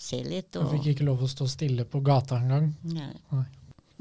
[0.02, 0.52] se litt.
[0.54, 2.72] Du fikk ikke lov å stå stille på gata engang.
[2.90, 3.12] Nei.
[3.32, 3.48] Nei.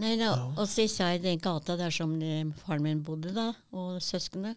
[0.00, 2.14] Nei, da, og så sa jeg den gata der som
[2.62, 4.54] faren min bodde da, og søsknene.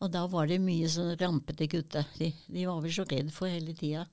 [0.00, 2.06] Og da var det mye sånn rampete gutter.
[2.16, 4.06] De, de var vi så redd for hele tida.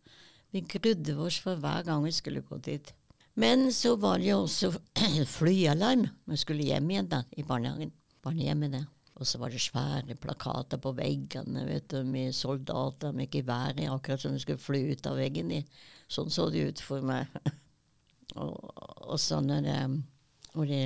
[0.52, 2.90] Vi grudde oss for hver gang vi skulle gå dit.
[3.38, 4.74] Men så var det jo også
[5.38, 6.08] flyalarm.
[6.26, 7.94] Vi skulle hjem igjen da, i barnehagen.
[8.26, 8.88] Barnehjemmet der.
[9.18, 13.90] Og så var det svære plakater på veggene vet du, med soldater med gevær i,
[13.90, 15.52] akkurat som de skulle fly ut av veggen.
[15.52, 15.64] i.
[16.08, 17.32] Sånn så det ut for meg.
[18.42, 18.56] og,
[19.10, 19.80] og så når det,
[20.54, 20.82] når det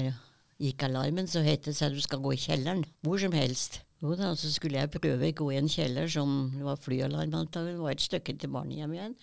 [0.61, 2.85] gikk alarmen, så het det seg at du skal gå i kjelleren.
[3.03, 3.81] Hvor som helst.
[4.01, 7.35] Jo da, så skulle jeg prøve å gå i en kjeller som det var flyalarm
[7.37, 7.75] antagelig.
[7.75, 9.17] Det var et stykke til barnehjem igjen.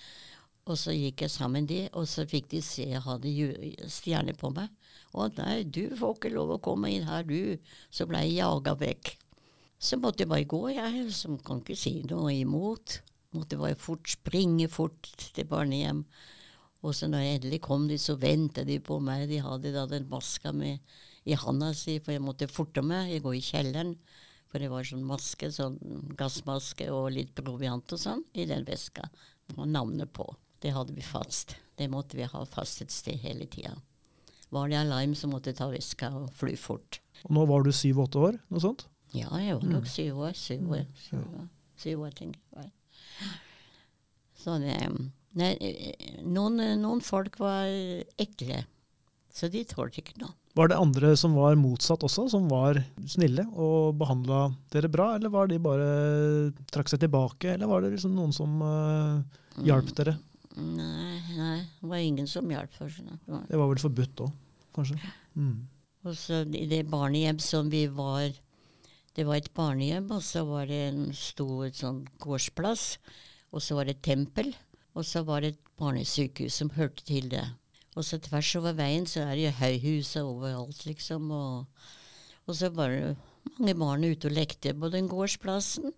[0.68, 4.34] Og så gikk jeg sammen de, og så fikk de se jeg hadde stjerner stjerne
[4.36, 4.68] på meg.
[5.16, 7.56] Å nei, du får ikke lov å komme inn her, du.
[7.90, 9.14] Så ble jeg jaga vekk.
[9.78, 12.98] Så måtte jeg bare gå, jeg, som kan ikke si noe imot.
[13.36, 16.02] Måtte bare fort springe fort til barnehjem.
[16.86, 19.26] Og så når jeg endelig kom dit, så ventet de på meg.
[19.30, 20.82] De hadde da den maska med
[21.28, 23.12] i handa si, for jeg måtte forte meg.
[23.12, 23.94] Jeg går i kjelleren.
[24.48, 25.76] For det var sånn maske, sånn
[26.16, 29.08] gassmaske og litt proviant og sånn i den veska.
[29.56, 30.26] Og navnet på.
[30.62, 31.54] Det hadde vi fast.
[31.78, 33.76] Det måtte vi ha fast et sted hele tida.
[34.54, 37.00] Var det alarm, så måtte jeg ta veska og fly fort.
[37.26, 38.86] Og nå var du syv-åtte år, noe sånt?
[39.16, 40.34] Ja, jeg var nok syv år.
[40.36, 41.46] Syv år, syv år,
[41.80, 42.72] syv år tenker jeg.
[44.38, 44.76] Så det
[45.38, 45.52] nei,
[46.24, 47.68] noen, noen folk var
[48.20, 48.62] ekle,
[49.34, 50.34] så de tålte ikke noe.
[50.58, 55.30] Var det andre som var motsatt også, som var snille og behandla dere bra, eller
[55.30, 55.90] var de bare
[56.72, 59.20] trakk seg tilbake, eller var det liksom noen som uh,
[59.62, 60.16] hjalp dere?
[60.58, 61.47] Nei, nei,
[61.88, 62.72] det var ingen som hjalp.
[62.76, 63.18] for sånn.
[63.48, 64.32] Det var- vel forbudt òg,
[64.74, 64.98] kanskje?
[65.36, 65.66] Mm.
[66.04, 68.32] Og så i det barnehjem som vi var
[69.16, 72.98] Det var et barnehjem, og så var det en stor sånn gårdsplass.
[73.52, 74.54] Og så var det et tempel,
[74.94, 77.42] og så var det et barnesykehus som hørte til det.
[77.96, 81.32] Og så tvers over veien så er det jo høyhuset overalt, liksom.
[81.32, 81.66] Og,
[82.46, 83.16] og så var det
[83.58, 85.90] mange barn ute og lekte på den gårdsplassen.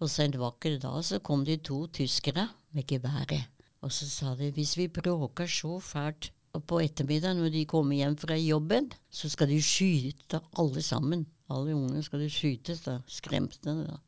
[0.00, 3.46] Og så en vakker dag så kom det to tyskere med geværet.
[3.84, 7.98] Og så sa de hvis vi bråker så fælt og på ettermiddagen når de kommer
[7.98, 11.26] hjem fra jobben, så skal de skyte alle sammen.
[11.52, 12.98] Alle ungene skal de skytes, da.
[13.06, 13.98] Skremte da.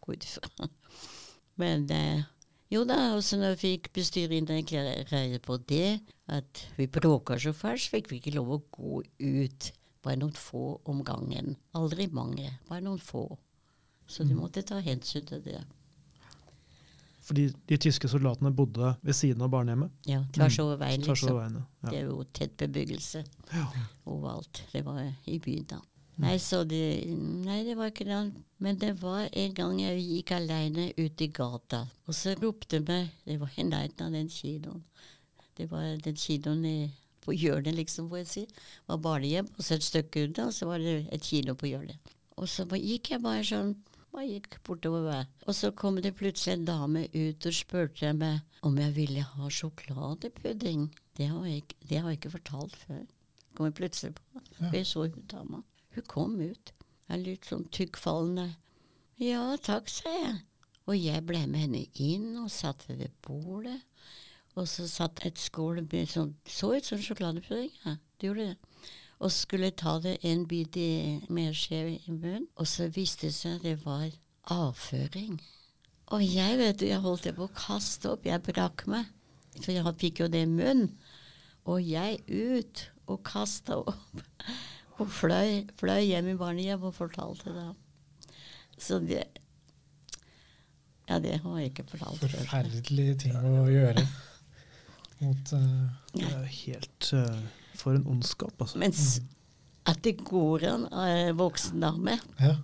[0.00, 0.70] Hvorfor?
[1.60, 2.22] Men eh,
[2.70, 7.34] Jo da, og så når vi fikk bestyret inn greie på det, at vi bråka
[7.42, 9.70] så fælt, så fikk vi ikke lov å gå ut.
[10.06, 11.56] Bare noen få om gangen.
[11.74, 13.24] Aldri mange, bare noen få.
[14.06, 15.64] Så de måtte ta hensyn til det.
[17.30, 19.92] Fordi de tyske soldatene bodde ved siden av barnehjemmet?
[20.10, 21.60] Ja, tvers over veien, Tvers over liksom.
[21.60, 21.90] veien, ja.
[21.92, 23.22] Det er jo tett bebyggelse
[23.54, 23.66] Ja.
[24.10, 24.62] overalt.
[24.72, 24.98] Det var
[25.30, 25.78] i byen, da.
[26.20, 27.06] Nei, så det,
[27.46, 28.18] nei, det var ikke det.
[28.60, 33.08] Men det var en gang jeg gikk alene ut i gata, og så ropte meg
[33.24, 34.82] Det var i nærheten av den kinoen.
[35.56, 36.90] Det var den kinoen i,
[37.24, 38.44] på hjørnet, liksom, får jeg si.
[38.50, 41.70] Det var barnehjem, og så et stykke unna, og så var det et kino på
[41.70, 41.96] hjørnet.
[42.36, 43.74] Og så gikk jeg bare sånn
[44.12, 45.26] bare gikk bortover.
[45.46, 49.48] Og så kom det plutselig en dame ut og spurte meg om jeg ville ha
[49.48, 50.90] sjokoladepudding.
[51.16, 53.06] Det har jeg, ikke- det har jeg ikke fortalt før.
[53.54, 54.42] Kom jeg plutselig på.
[54.60, 54.70] Ja.
[54.72, 55.62] Jeg så hun dama.
[55.94, 56.72] Hun kom ut.
[57.08, 58.56] Jeg litt sånn tykkfallende.
[59.18, 60.42] Ja, takk, sa jeg.
[60.86, 63.82] Og jeg ble med henne inn og satt ved bordet.
[64.56, 67.70] Og så satt et skål med sånn Så ut som sjokoladepudding.
[67.84, 68.56] Ja, det gjorde det.
[69.20, 70.76] Og skulle ta det en bit
[71.28, 74.08] med skje i munnen, og så viste det seg det var
[74.50, 75.40] avføring.
[76.10, 78.24] Og jeg vet du, jeg holdt på å kaste opp.
[78.26, 79.10] Jeg brakk meg.
[79.60, 80.88] For jeg fikk jo det i munnen.
[81.68, 84.24] Og jeg ut og kasta opp.
[85.00, 87.68] Og fløy, fløy hjem i barnehjem og fortalte det.
[88.80, 89.22] Så det
[91.10, 92.34] Ja, det har jeg ikke fortalt før.
[92.36, 94.04] Forferdelige ting å gjøre
[95.20, 97.40] mot uh, Det er helt eh,
[97.80, 98.78] For en ondskap, altså.
[98.80, 99.20] Mens
[99.88, 102.54] at det går an av voksen dame Ja,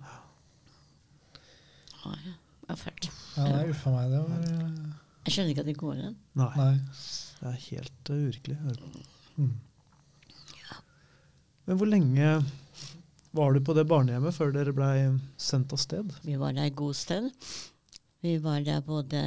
[2.05, 3.09] ja, ja, det er fælt.
[3.35, 4.11] ja det er uffa meg.
[4.13, 4.91] Det var eh,
[5.25, 6.13] Jeg skjønner ikke at det går an.
[6.39, 6.69] Nei, Nei.
[7.41, 8.57] det er helt uh, uvirkelig.
[8.61, 9.49] Mm.
[10.61, 10.77] Ja.
[10.77, 10.85] Mm.
[11.67, 12.31] Men hvor lenge
[13.35, 14.95] var du på det barnehjemmet før dere blei
[15.41, 16.13] sendt av sted?
[16.23, 17.33] Vi var der en god stund.
[18.23, 19.23] Vi var der både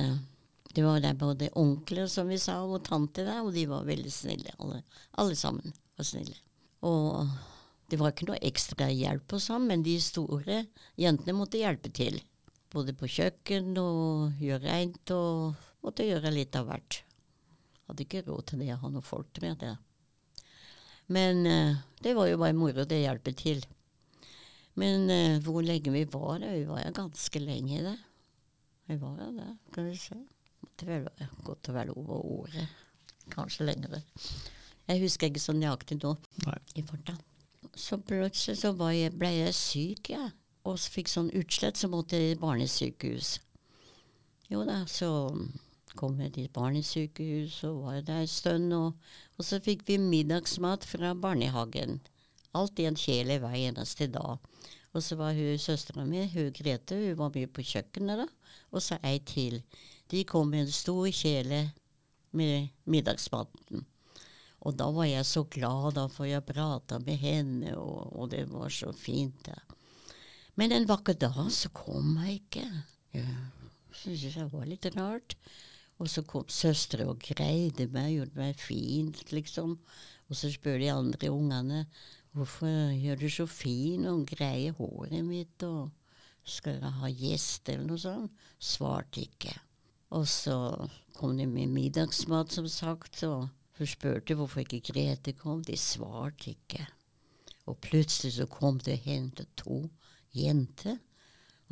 [0.70, 4.12] det var der både onkler, som vi sa, og tante der, og de var veldig
[4.14, 4.53] snille.
[4.62, 4.85] Alle,
[5.18, 6.37] alle sammen var snille.
[6.89, 7.29] Og
[7.91, 10.65] det var ikke noe ekstra hjelp og sånn, men de store
[11.01, 12.21] jentene måtte hjelpe til.
[12.71, 17.01] Både på kjøkken og gjøre rent og måtte gjøre litt av hvert.
[17.89, 19.75] Hadde ikke råd til det å ha noe folk med det.
[21.11, 23.65] Men eh, det var jo bare moro, det hjelper til.
[24.79, 26.55] Men eh, hvor lenge vi var der?
[26.55, 27.99] Vi var jo ganske lenge der.
[28.87, 30.21] Vi var jo der, skal vi se.
[30.63, 32.79] Måtte vel være godt å være over året.
[33.35, 33.99] Kanskje lenger.
[34.90, 36.59] Jeg husker ikke så nøyaktig nå Nei.
[36.74, 37.14] i farta.
[37.79, 40.33] Så plutselig så var jeg, ble jeg syk, jeg.
[40.66, 43.37] Og så fikk sånn utslett, så måtte jeg i barnesykehus.
[44.50, 45.09] Jo da, så
[45.98, 48.74] kom jeg til barnesykehus og var der en stund.
[48.74, 52.00] Og, og så fikk vi middagsmat fra barnehagen.
[52.59, 54.42] Alt i en kjele hver eneste dag.
[54.90, 58.26] Og så var hun søstera mi, hun Grete, hun var mye på kjøkkenet da.
[58.74, 59.61] Og så ei til.
[60.11, 61.68] De kom med en stor kjele
[62.35, 63.87] med middagsmaten.
[64.61, 68.44] Og da var jeg så glad, da, for jeg prata med henne, og, og det
[68.51, 69.46] var så fint.
[69.46, 69.57] Da.
[70.61, 72.66] Men en vakker dag så kom jeg ikke.
[73.16, 73.27] Jeg
[74.03, 75.37] syntes det var litt rart.
[76.01, 79.77] Og så kom søstre og greide meg, gjorde meg fint, liksom.
[80.31, 81.85] Og så spør de andre ungene
[82.37, 85.90] hvorfor gjør du så fin og greier håret mitt, og
[86.46, 88.44] skal jeg ha gjest eller noe sånt?
[88.62, 89.53] Svarte ikke.
[90.16, 90.57] Og så
[91.18, 93.49] kom de med middagsmat, som sagt, og
[93.81, 95.62] så spurte hvorfor ikke Grete kom.
[95.64, 96.85] De svarte ikke.
[97.64, 99.79] Og plutselig så kom det og hentet to
[100.37, 100.99] jenter.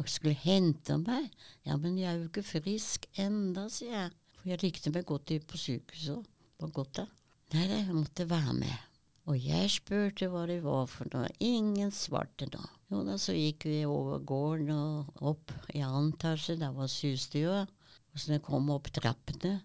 [0.00, 1.26] Og skulle hente meg.
[1.66, 4.16] Ja, men jeg er jo ikke frisk enda, sier jeg.
[4.38, 6.24] For jeg likte meg godt på sykehuset.
[6.62, 7.06] Var godt da.
[7.52, 8.84] Nei, jeg måtte være med.
[9.28, 11.28] Og jeg spurte hva det var for noe.
[11.44, 12.62] Ingen svarte da.
[12.88, 16.56] Jo da, så gikk vi over gården og opp i annen etasje.
[16.56, 17.66] Der var systua.
[18.14, 19.58] Og så når jeg kom opp trappene,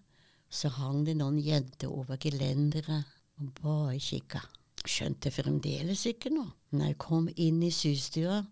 [0.54, 4.42] så hang det noen jenter over gelenderet og bare kikka.
[4.84, 6.52] Skjønte fremdeles ikke noe.
[6.74, 8.42] Når jeg kom inn i systua,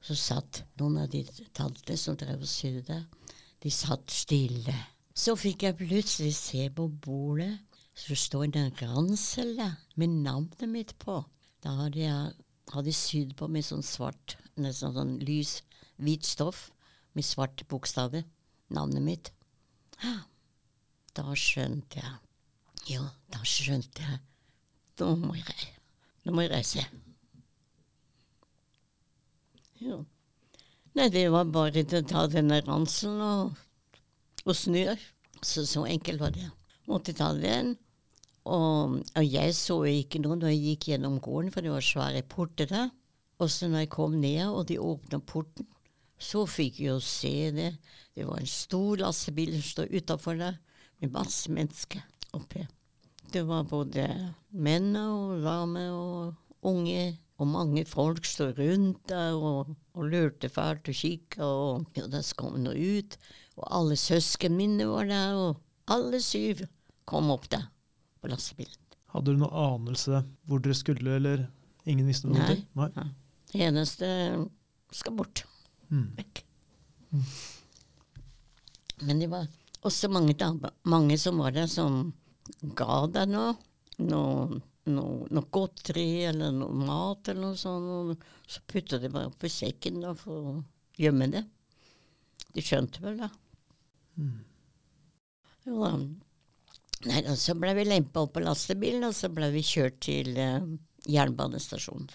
[0.00, 1.24] så satt noen av de
[1.56, 3.02] tantene som drev og sydde,
[3.60, 4.76] de satt stille.
[5.12, 7.52] Så fikk jeg plutselig se på bordet,
[7.92, 9.58] så står det en ransel
[10.00, 11.18] med navnet mitt på.
[11.60, 12.30] Da hadde jeg
[12.74, 15.58] hadde sydd på med sånn svart, nesten sånn lys,
[16.00, 16.68] hvit stoff
[17.18, 18.24] med svarte bokstaver.
[18.70, 19.32] Navnet mitt.
[21.16, 22.16] Da skjønte jeg.
[22.94, 24.20] Jo, da skjønte jeg.
[25.00, 25.70] Da må jeg,
[26.24, 26.84] da må jeg reise.
[29.80, 30.02] Jo.
[30.98, 33.60] Nei, det var bare til å ta denne ranselen og,
[34.44, 34.82] og snu.
[35.40, 36.48] Så så enkelt var det.
[36.90, 37.76] Måtte ta den.
[38.44, 42.24] Og, og jeg så ikke noe når jeg gikk gjennom gården, for det var svære
[42.28, 42.90] porter der.
[43.40, 45.68] Og så når jeg kom ned, og de åpna porten,
[46.20, 47.70] Så fikk jeg jo se det.
[48.12, 50.58] Det var en stor lastebil som stod utafor der,
[51.00, 52.04] med masse mennesker
[52.36, 52.66] oppi.
[53.30, 54.06] Det var både
[54.50, 60.90] menn og damer og unge, og mange folk stod rundt der og, og lurte fælt
[60.90, 63.16] og kikka, og ja, der kom noe ut.
[63.56, 66.66] Og alle søsken mine var der, og alle syv
[67.08, 67.64] kom opp der
[68.20, 68.76] på lastebilen.
[69.14, 71.46] Hadde du noen anelse hvor dere skulle, eller
[71.88, 72.38] ingen visste noe?
[72.38, 72.60] Nei.
[72.76, 72.90] Nei.
[72.98, 73.08] Ja.
[73.50, 74.10] Det eneste
[74.94, 75.44] skal bort.
[75.90, 76.12] Mm.
[76.18, 76.44] Vekk.
[79.06, 79.48] Men det var
[79.86, 80.34] også mange
[80.84, 82.12] mange som var der som
[82.76, 83.54] ga deg noe.
[84.00, 88.16] Noe, noe, noe godteri eller noe mat eller noe sånt.
[88.16, 90.54] Og så putta de bare oppi sekken da, for å
[91.00, 91.44] gjemme det.
[92.54, 93.30] De skjønte vel det.
[94.20, 94.38] Mm.
[95.68, 95.92] Jo da.
[97.08, 100.34] Nei, da, så ble vi lempa opp på lastebilen, og så ble vi kjørt til
[100.36, 100.66] eh,
[101.08, 102.10] jernbanestasjonen.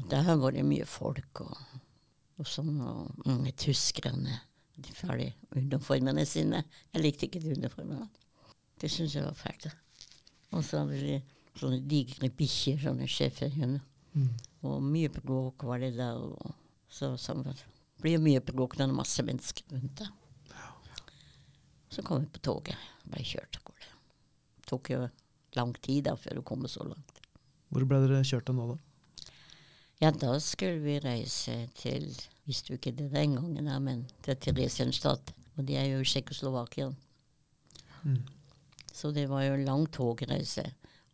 [0.00, 1.76] Og der var det mye folk, og,
[2.40, 4.10] og sånn, og mange tyskere
[4.76, 6.62] de ferdige uniformene sine.
[6.92, 8.08] Jeg likte ikke de uniformene.
[8.80, 9.68] Det syntes jeg var fælt.
[10.52, 11.16] Og så hadde de
[11.56, 13.80] sånne digre bikkjer, sånne schæferhunder.
[14.16, 14.28] Mm.
[14.68, 16.20] Og mye bråk var det der.
[16.20, 16.54] Og
[16.92, 17.56] så sånn, det
[18.02, 20.14] blir mye bråk når det er masse mennesker rundt deg.
[21.96, 22.76] Så kom vi på toget.
[23.08, 23.92] Ble kjørt av gårde.
[24.68, 25.04] Tok jo
[25.56, 27.22] lang tid da før du kom så langt.
[27.72, 29.30] Hvor ble dere kjørt av nå, da?
[30.02, 32.10] Ja, da skulle vi reise til
[32.46, 35.32] Visste jo ikke det den gangen, her, men til Theresienstadt.
[35.56, 36.92] Og de er jo Tsjekkoslovakia.
[38.04, 38.22] Mm.
[38.92, 40.64] Så det var jo en lang togreise.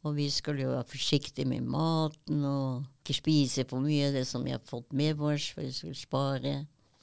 [0.02, 4.26] Og vi skulle jo være forsiktige med maten og ikke spise for mye av det
[4.28, 6.54] som vi har fått med oss, for vi skulle spare.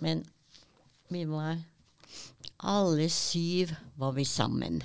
[0.04, 0.24] Men
[1.10, 1.58] vi var
[2.60, 4.82] Alle syv var vi sammen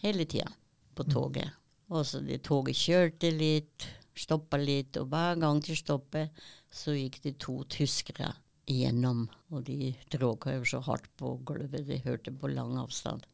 [0.00, 0.48] hele tida
[0.96, 1.50] på toget.
[1.92, 3.84] Og så det toget kjørte litt,
[4.16, 6.32] stoppa litt, og hver gang de stoppet,
[6.72, 8.32] så gikk det to tyskere
[8.70, 9.26] igjennom.
[9.52, 13.26] Og de tråkka jo så hardt på gulvet, de hørte på lang avstand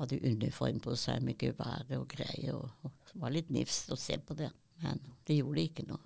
[0.00, 2.56] hadde uniform på seg med geværet og greier.
[2.56, 4.50] Og, og det var litt nifst å se på det.
[4.82, 6.02] Men det gjorde ikke noe.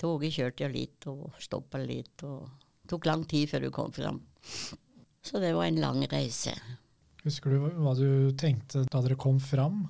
[0.00, 2.48] Toget kjørte jo litt og stoppa litt, og
[2.88, 4.22] tok lang tid før du kom fram.
[5.20, 6.54] Så det var en lang reise.
[7.20, 9.82] Husker du hva du tenkte da dere kom fram?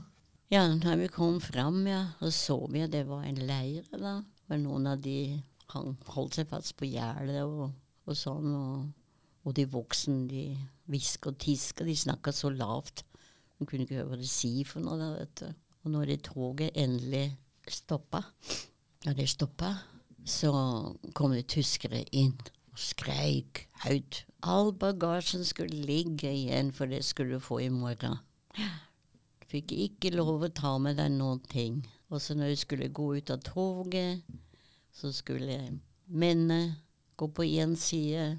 [0.51, 4.17] Ja, da vi kom fram, ja, så så vi det var en leir da.
[4.49, 5.39] Hvor noen av de
[5.75, 7.71] hang, holdt seg fast på gjerdet og,
[8.07, 8.55] og sånn.
[8.57, 8.89] Og,
[9.47, 10.45] og de voksne, de
[10.91, 13.05] hviska og tiska, de snakka så lavt.
[13.59, 14.99] De kunne ikke høre hva de sier for noe.
[15.01, 15.49] da, vet du.
[15.85, 17.31] Og når det toget endelig
[17.71, 18.25] stoppa,
[19.07, 19.75] ja, det stoppa,
[20.29, 20.51] så
[21.17, 22.37] kom det tyskere inn
[22.71, 24.25] og skreik høyt.
[24.45, 28.19] All bagasjen skulle ligge igjen, for det skulle du få i morgen.
[29.51, 31.81] Fikk ikke lov å ta med deg noen ting.
[32.11, 34.23] Og så når du skulle gå ut av toget,
[34.93, 35.59] så skulle
[36.07, 36.77] mennene
[37.17, 38.39] gå på én side,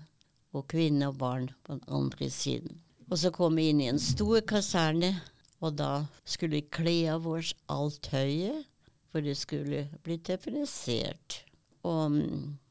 [0.51, 2.81] og kvinner og barn på den andre siden.
[3.11, 5.13] Og så kom vi inn i en stor kaserne,
[5.61, 8.65] og da skulle vi kle av oss alt tøyet,
[9.11, 11.41] for det skulle bli definisert.
[11.87, 12.19] Og,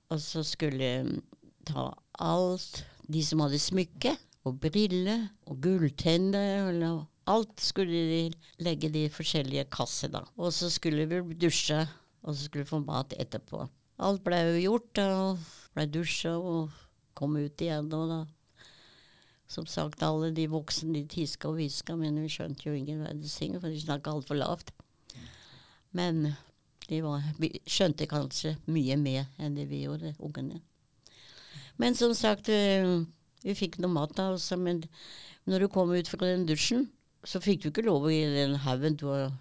[0.09, 1.21] og så skulle vi
[1.69, 1.91] ta
[2.21, 4.17] alt de som hadde smykke,
[4.49, 6.71] og briller, og gulltenner,
[7.29, 8.21] alt skulle de
[8.65, 10.25] legge i forskjellige kasser, da.
[10.41, 11.83] Og så skulle vi dusje,
[12.23, 13.65] og så skulle vi få mat etterpå.
[14.01, 16.73] Alt ble jo gjort, og Ble dusja og
[17.15, 18.21] kom ut igjen, og da
[19.51, 23.35] som sagt, alle de voksne de tiska og hviska, men vi skjønte jo ingen verdens
[23.35, 24.71] ting, for de snakka altfor lavt.
[25.91, 26.37] Men
[26.87, 30.61] de var, vi skjønte kanskje mye mer enn det vi gjorde, ungene.
[31.83, 33.03] Men som sagt, eh,
[33.43, 34.85] vi fikk noe mat da også, men
[35.51, 36.87] når du kom ut fra den dusjen,
[37.29, 39.33] så fikk du ikke lov gi den haugen du har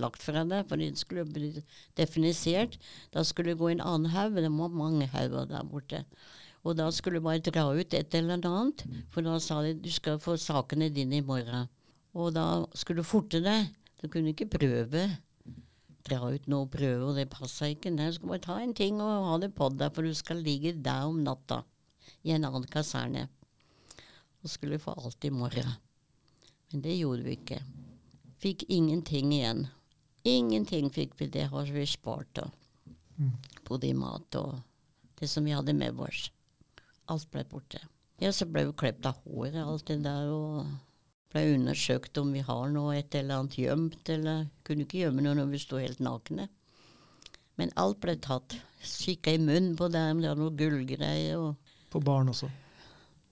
[0.00, 1.62] lagt fra deg, for den skulle bli
[1.96, 2.76] definisert.
[3.14, 6.02] Da skulle det gå i en annen haug, det var mange hauger der borte.
[6.62, 9.90] Og da skulle du bare dra ut et eller annet, for da sa de du
[9.90, 11.70] skal få sakene dine i morgen.
[12.14, 13.72] Og da skulle du forte deg.
[14.02, 15.06] Du kunne ikke prøve.
[16.02, 17.90] Dra ut noe og prøve, og det passa ikke.
[17.94, 20.42] Nei, du skal bare ta en ting og ha det på deg, for du skal
[20.42, 21.62] ligge der om natta
[22.26, 23.28] i en annen kaserne.
[24.42, 25.72] Og skulle få alt i morgen.
[26.72, 27.60] Men det gjorde vi ikke.
[28.42, 29.66] Fikk ingenting igjen.
[30.22, 32.52] Ingenting fikk vi, det har vi spart av.
[33.18, 33.32] Mm.
[33.68, 34.60] Både i mat og
[35.20, 36.30] det som vi hadde med oss.
[37.12, 37.82] Alt ble borte.
[38.22, 40.66] Ja, så ble vi klept av håret, alt det der, og
[41.32, 45.36] ble undersøkt om vi har noe et eller annet gjemt, eller kunne ikke gjemme noe
[45.38, 46.48] når vi sto helt nakne.
[47.60, 48.56] Men alt ble tatt.
[48.82, 52.48] Kikka i munnen på dem, det var noe gullgreier og På barn også.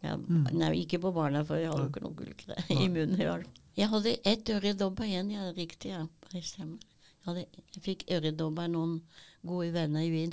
[0.03, 0.47] Ja, Mm.
[0.57, 3.21] Nei, ikke på barna, for jeg hadde jo ikke noe gullgreier i munnen.
[3.21, 3.59] i hvert.
[3.77, 5.91] Jeg hadde ett øredobber igjen, ja, riktig.
[5.93, 6.07] ja.
[6.33, 6.45] Jeg,
[7.27, 7.45] hadde,
[7.75, 8.95] jeg fikk øredobber av noen
[9.47, 10.33] gode venner i Wien.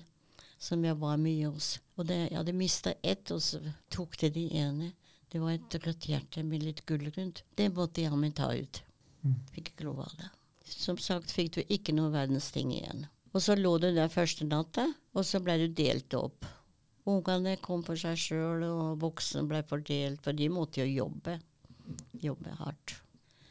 [0.60, 1.78] som jeg var mye hos.
[1.98, 3.60] Og det, jeg hadde mista ett, og så
[3.94, 4.94] tok de de ene.
[5.30, 7.44] Det var et rødt hjerte med litt gull rundt.
[7.56, 8.82] Det måtte jeg meg ta ut.
[9.22, 9.36] Mm.
[9.54, 10.30] Fikk ikke lov av det.
[10.66, 13.06] Som sagt fikk du ikke noe verdens ting igjen.
[13.36, 16.46] Og så lå du der første natta, og så ble du delt opp.
[17.08, 21.38] Ungene kom for seg sjøl, og voksne ble fordelt, for de måtte jo jobbe.
[22.20, 22.98] Jobbe hardt.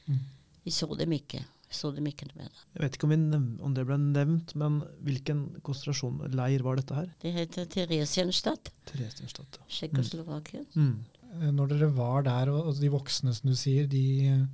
[0.07, 0.19] Mm.
[0.67, 1.41] Vi så dem ikke.
[1.73, 2.61] Så dem ikke med det.
[2.77, 6.95] Jeg vet ikke om, vi nevn- om det ble nevnt, men hvilken konsentrasjonsleir var dette
[6.95, 7.09] her?
[7.21, 9.59] Det heter Theresienstadt, Theresienstadt.
[9.59, 9.65] ja.
[9.69, 10.63] Tsjekkoslovakia.
[10.77, 11.05] Mm.
[11.41, 14.47] Eh, Når dere var der, og og de voksne som du sier, de,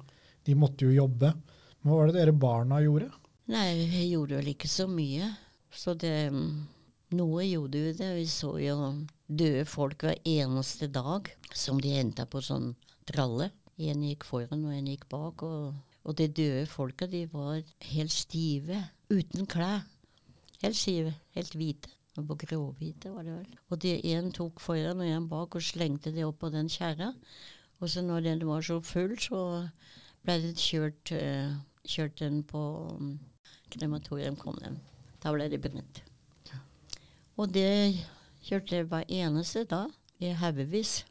[0.44, 1.34] de måtte jo jobbe.
[1.84, 3.10] Hva var det dere barna gjorde?
[3.48, 5.28] Nei, vi gjorde vel ikke så mye.
[5.70, 6.66] Så det mm,
[7.12, 8.10] Noe gjorde vi det.
[8.16, 8.76] Vi så jo
[9.28, 12.72] døde folk hver eneste dag som de henta på sånn
[13.08, 13.50] tralle.
[13.82, 15.42] En gikk foran, og en gikk bak.
[15.44, 15.74] Og,
[16.06, 17.60] og de døde folka, de var
[17.92, 18.78] helt stive.
[19.12, 19.82] Uten klær.
[20.62, 21.12] Helt stive.
[21.36, 21.90] Helt hvite.
[22.20, 23.58] Og på gråhvite var det vel.
[23.72, 27.12] Og de en tok foran og en bak og slengte det opp på den kjerra.
[27.80, 29.42] Og så når den var så full, så
[30.22, 31.56] ble det kjørt, eh,
[31.88, 32.62] kjørt den på
[33.00, 33.14] mm,
[33.74, 34.36] krematorium.
[34.36, 34.78] kom den.
[35.24, 36.02] Da ble det brent.
[37.36, 37.96] Og det
[38.44, 41.02] kjørte jeg hver eneste dag i haugevis.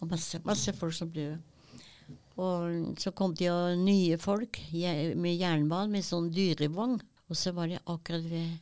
[0.00, 1.38] Og masse, masse folk som døde.
[2.36, 6.98] Og så kom det jo nye folk med jernbane med sånn dyrevogn.
[7.30, 8.58] Og så var det akkurat ved,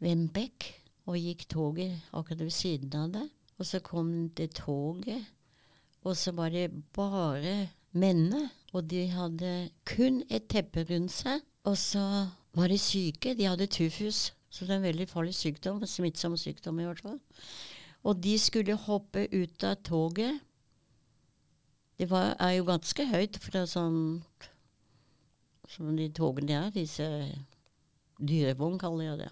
[0.00, 0.72] ved en bekk,
[1.06, 3.26] og gikk toget akkurat ved siden av det.
[3.58, 5.28] Og så kom det toget,
[6.02, 8.48] og så var det bare mennene.
[8.72, 11.42] Og de hadde kun et teppe rundt seg.
[11.68, 12.02] Og så
[12.56, 13.36] var de syke.
[13.38, 14.32] De hadde tyfus.
[14.52, 15.80] Så det er en veldig farlig sykdom.
[15.88, 17.20] Smittsom sykdom i hvert fall.
[18.04, 20.42] Og de skulle hoppe ut av toget.
[21.98, 24.00] Det var, er jo ganske høyt fra sånn
[25.70, 26.72] som de togene er.
[26.74, 27.06] Disse
[28.20, 29.30] dyrevogn, kaller jeg det.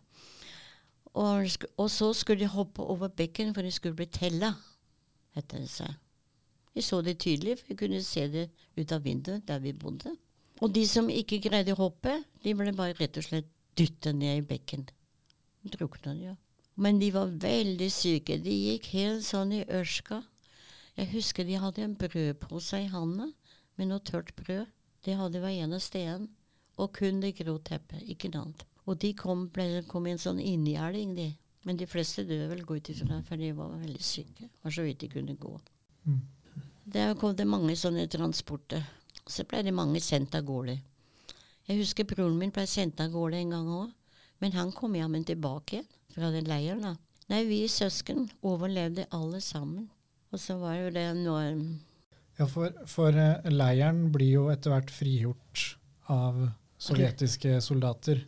[1.10, 4.54] Og, og så skulle de hoppe over bekken, for de skulle bli tella,
[5.36, 5.98] heter det seg.
[6.70, 8.46] Vi så det tydelig, for vi kunne se det
[8.78, 10.14] ut av vinduet der vi bodde.
[10.62, 14.44] Og de som ikke greide å hoppe, de ble bare rett og slett dyttet ned
[14.44, 14.86] i bekken.
[15.62, 16.36] Drukna de, ja.
[16.80, 18.38] Men de var veldig syke.
[18.40, 20.22] De gikk helt sånn i ørska.
[20.96, 23.30] Jeg husker de hadde en brødpose i handa
[23.76, 24.68] med noe tørt brød.
[25.04, 26.28] Det hadde hver eneste en.
[26.80, 28.64] Og kun det grå teppet, ikke noe annet.
[28.88, 31.28] Og de kom, ble, kom i en sånn inngjerding, de.
[31.68, 34.48] Men de fleste døde vel gå ut ifra, for de var veldig syke.
[34.64, 35.52] Var så vidt de kunne gå.
[36.08, 36.20] Mm.
[36.90, 38.86] Der kom det mange sånne transporter.
[39.28, 40.78] Så ble det mange sendt av gårde.
[41.68, 43.92] Jeg husker broren min ble sendt av gårde en gang òg.
[44.40, 46.82] Men han kom jammen tilbake igjen fra den leiren.
[46.82, 46.96] da.
[47.30, 49.88] Nei, vi søsken overlevde alle sammen.
[50.32, 51.52] Og så var jo det når
[52.40, 55.76] Ja, for, for eh, leiren blir jo etter hvert frigjort
[56.10, 56.48] av
[56.80, 58.24] sovjetiske soldater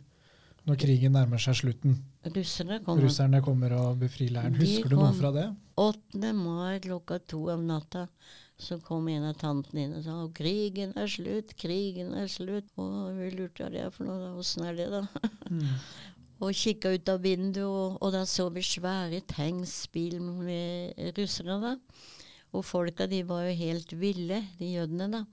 [0.67, 1.97] når krigen nærmer seg slutten.
[2.23, 4.55] russerne kommer, Russerne kommer og befrir leiren.
[4.55, 5.47] Husker du noe fra det?
[5.81, 6.33] 8.
[6.37, 8.05] mai klokka to om natta
[8.59, 12.69] så kom en av tantene inn og sa at krigen er slutt, krigen er slutt.
[12.79, 14.31] Og vi lurte hva det er for noe, da.
[14.39, 15.03] åssen er det, da?
[16.43, 21.59] og kikka ut av vinduet, og, og da så vi svære tanksbil med russere.
[21.63, 21.75] da.
[22.53, 25.09] Og folka de var jo helt ville, de jødene.
[25.11, 25.23] da.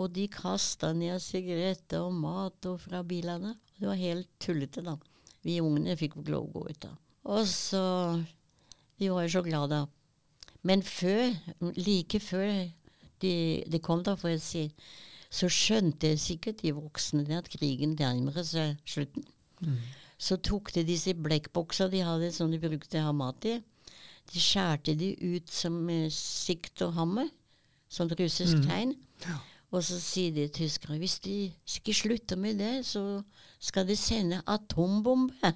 [0.00, 3.56] Og de kasta ned sigaretter og mat og fra bilene.
[3.76, 4.96] Det var helt tullete, da.
[5.44, 6.92] Vi ungene fikk ikke lov å gå ut da.
[7.30, 7.82] Og så
[9.00, 9.86] Vi var jo så glade.
[10.62, 11.30] Men før,
[11.76, 12.50] like før
[13.22, 13.32] de,
[13.72, 14.64] de kom, der, får jeg si,
[15.30, 19.24] så skjønte sikkert de voksne at krigen nærmer seg slutten.
[20.20, 23.54] Så tok de disse blekkboksa de hadde som de brukte å ha mat i.
[24.32, 27.28] De skjærte de ut som med sikt og hammer,
[27.88, 28.66] som et russisk Mm.
[28.66, 28.94] tegn.
[29.72, 33.22] Og så sier de tyskere hvis de ikke slutter med det, så
[33.60, 35.54] skal de sende atombombe.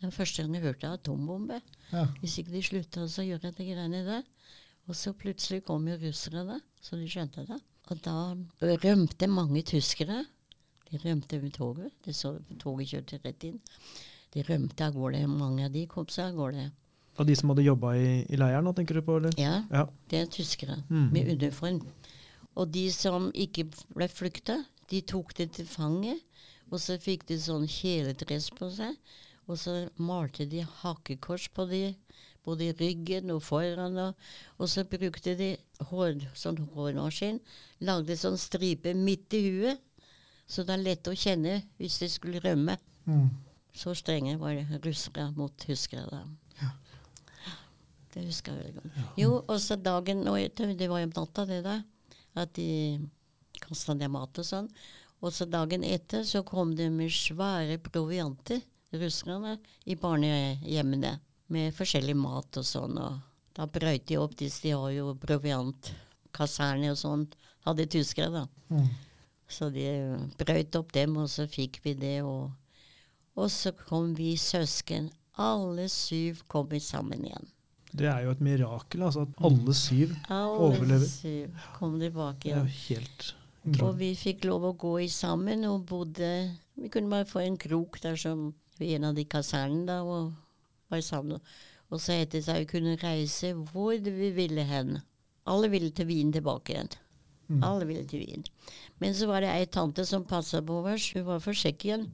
[0.00, 1.60] Det var første gang jeg hørte atombombe.
[1.92, 2.06] Ja.
[2.22, 4.22] Hvis ikke de slutta å gjøre de greiene der.
[4.88, 7.58] Og så plutselig kom jo russere da, så de skjønte det.
[7.92, 8.14] Og da
[8.84, 10.22] rømte mange tyskere.
[10.90, 11.92] De rømte med toget.
[12.06, 13.60] De så toget kjørte rett inn.
[14.34, 15.20] De rømte av gårde.
[15.28, 16.64] Mange av de kom seg av gårde.
[17.20, 19.18] Og de som hadde jobba i, i leiren, tenker du på?
[19.20, 19.36] eller?
[19.38, 19.84] Ja, Ja.
[20.08, 21.08] det er tyskere mm.
[21.12, 21.82] med uniform.
[22.56, 26.24] Og de som ikke ble flykta, de tok det til fanget.
[26.70, 28.96] Og så fikk de sånn kjeledress på seg.
[29.50, 31.82] Og så malte de hakekors på de,
[32.46, 33.98] både i ryggen og foran.
[33.98, 34.26] Og,
[34.58, 35.52] og så brukte de
[35.90, 37.40] hår, sånn hårmaskin.
[37.86, 39.86] Lagde sånn stripe midt i huet.
[40.50, 42.78] Så det er lett å kjenne hvis de skulle rømme.
[43.06, 43.28] Mm.
[43.76, 46.24] Så strenge var det russere mot tyskere da.
[48.10, 49.18] Det husker jeg veldig godt.
[49.20, 51.84] Jo, og så dagen og etter, det var jo natta det der,
[52.42, 52.98] at de
[53.62, 54.66] kasta ned mat og sånn.
[55.20, 61.18] Og så dagen etter så kom de med svære provianter, russerne, i barnehjemmene.
[61.50, 62.98] med forskjellig mat og sånn.
[62.98, 63.18] og
[63.56, 67.24] Da brøyt de opp disse, de har jo proviantkaserne og sånn,
[67.66, 68.44] hadde tyskere, da.
[68.70, 68.86] Mm.
[69.50, 69.86] Så de
[70.38, 72.20] brøyt opp dem, og så fikk vi det.
[72.22, 72.52] Og,
[73.34, 75.10] og så kom vi søsken.
[75.42, 77.50] Alle syv kom vi sammen igjen.
[77.90, 81.06] Det er jo et mirakel, altså at alle syv Alle Overlever.
[81.10, 82.62] syv kom tilbake igjen.
[82.62, 86.30] Det er jo helt Og vi fikk lov å gå i sammen og bodde
[86.78, 88.52] Vi kunne bare få en krok der som
[88.84, 90.32] i en av de kasernene da, og
[90.90, 91.42] var sammen.
[91.90, 95.00] Og så het det seg å kunne reise hvor vi ville hen.
[95.50, 96.92] Alle ville til Wien tilbake igjen.
[97.50, 97.62] Mm.
[97.66, 98.44] Alle ville til Wien.
[99.02, 101.10] Men så var det ei tante som passa på oss.
[101.16, 102.06] Hun var for skjekk igjen.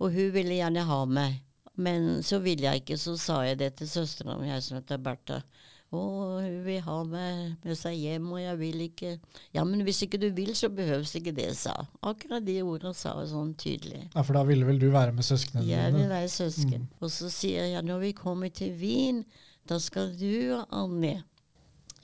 [0.00, 1.42] Og hun ville gjerne ha meg.
[1.80, 5.42] Men så ville jeg ikke, så sa jeg det til søstera mi, som heter Bertha.
[5.90, 6.00] Å,
[6.38, 9.08] hun vil ha meg med seg hjem, og jeg vil ikke
[9.56, 11.72] Ja, men hvis ikke du vil, så behøves ikke det, sa.
[12.06, 14.04] Akkurat de ordene sa hun sånn tydelig.
[14.14, 16.12] Ja, For da ville vel du være med søsknene Jeg vil dine?
[16.12, 16.86] være søsken.
[17.02, 19.24] Og så sier jeg når vi kommer til Wien,
[19.66, 20.30] da skal du
[20.60, 21.24] og Annie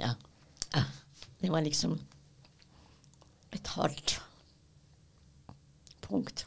[0.03, 0.14] Ja.
[0.74, 0.82] ja.
[1.41, 1.95] Det var liksom
[3.55, 4.18] et hardt
[6.03, 6.43] punkt.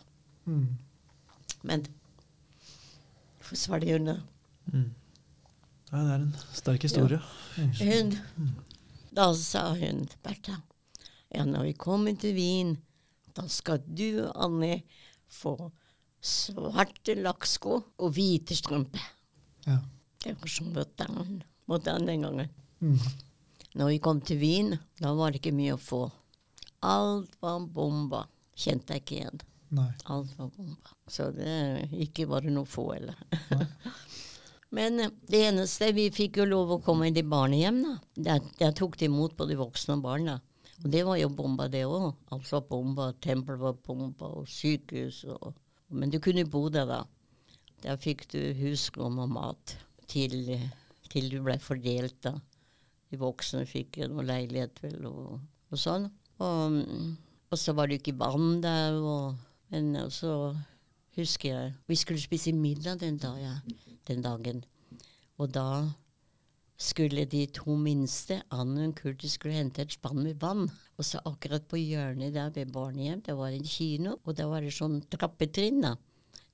[0.45, 0.75] Mm.
[1.63, 1.85] Men
[3.39, 4.17] for så var det unna.
[4.73, 4.91] Mm.
[5.89, 7.19] Nei, det er en sterk historie.
[7.57, 8.11] Hun
[9.15, 10.59] Da sa hun til Bertha
[11.33, 12.75] Ja, når vi kommer til Wien,
[13.37, 14.83] da skal du, Annie,
[15.29, 15.55] få
[16.21, 19.03] svarte lakksko og hvite strømper.
[19.67, 19.77] Ja.
[20.23, 22.49] Det var så moderne, moderne den gangen.
[22.79, 22.97] Mm.
[23.75, 26.01] Når vi kom til Wien, da var det ikke mye å få.
[26.81, 28.25] Alt var bomba.
[28.57, 29.41] Kjente jeg ikke igjen.
[29.77, 29.89] Nei.
[30.09, 30.97] Alt var bomba.
[31.07, 33.21] Så det ikke var det noe få heller.
[34.75, 37.95] Men eh, det eneste Vi fikk jo lov å komme inn i barnehjem, da.
[38.29, 40.29] Der, der tok de imot både voksne og barn.
[40.29, 40.39] da.
[40.83, 42.11] Og det var jo bomba, det òg.
[42.33, 43.09] Alt var bomba.
[43.21, 45.53] Tempel var bomba, og sykehus og
[45.89, 47.01] Men du kunne bo der, da.
[47.81, 49.73] Der fikk du husrom og mat
[50.07, 50.53] til,
[51.09, 52.35] til du ble fordelt, da.
[53.09, 55.39] De voksne fikk noe leilighet, vel, og,
[55.71, 56.05] og sånn.
[56.45, 56.77] Og,
[57.49, 59.39] og så var det jo ikke vann der, og,
[59.73, 60.53] men så
[61.17, 63.55] husker jeg Vi skulle spise middag den, dag, ja,
[64.09, 64.63] den dagen.
[65.39, 65.87] Og da
[66.79, 70.67] skulle de to minste, Anne og Kurtis, skulle hente et spann med vann.
[70.97, 74.63] Og så akkurat på hjørnet der ved barnehjem, det var en kino, og der var
[74.63, 75.83] det sånn trappetrinn.
[75.83, 75.95] da.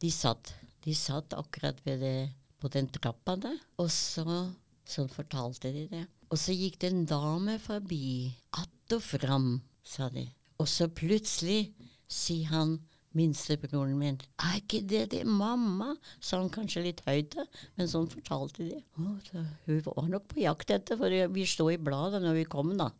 [0.01, 0.53] De satt,
[0.85, 3.57] de satt akkurat det, på den trappa der.
[3.81, 4.25] Og så
[4.85, 6.05] sånn fortalte de det.
[6.29, 10.27] Og så gikk det en dame forbi, att og fram, sa de.
[10.61, 11.73] Og så plutselig
[12.07, 12.77] sier han
[13.15, 14.19] minstebroren min.
[14.43, 15.93] Er ikke det det mamma?
[16.19, 17.45] sa han kanskje litt høyt, da,
[17.77, 18.81] men sånn fortalte de.
[18.97, 22.91] Hun var nok på jakt etter, for vi stod i bladet når vi kom, da.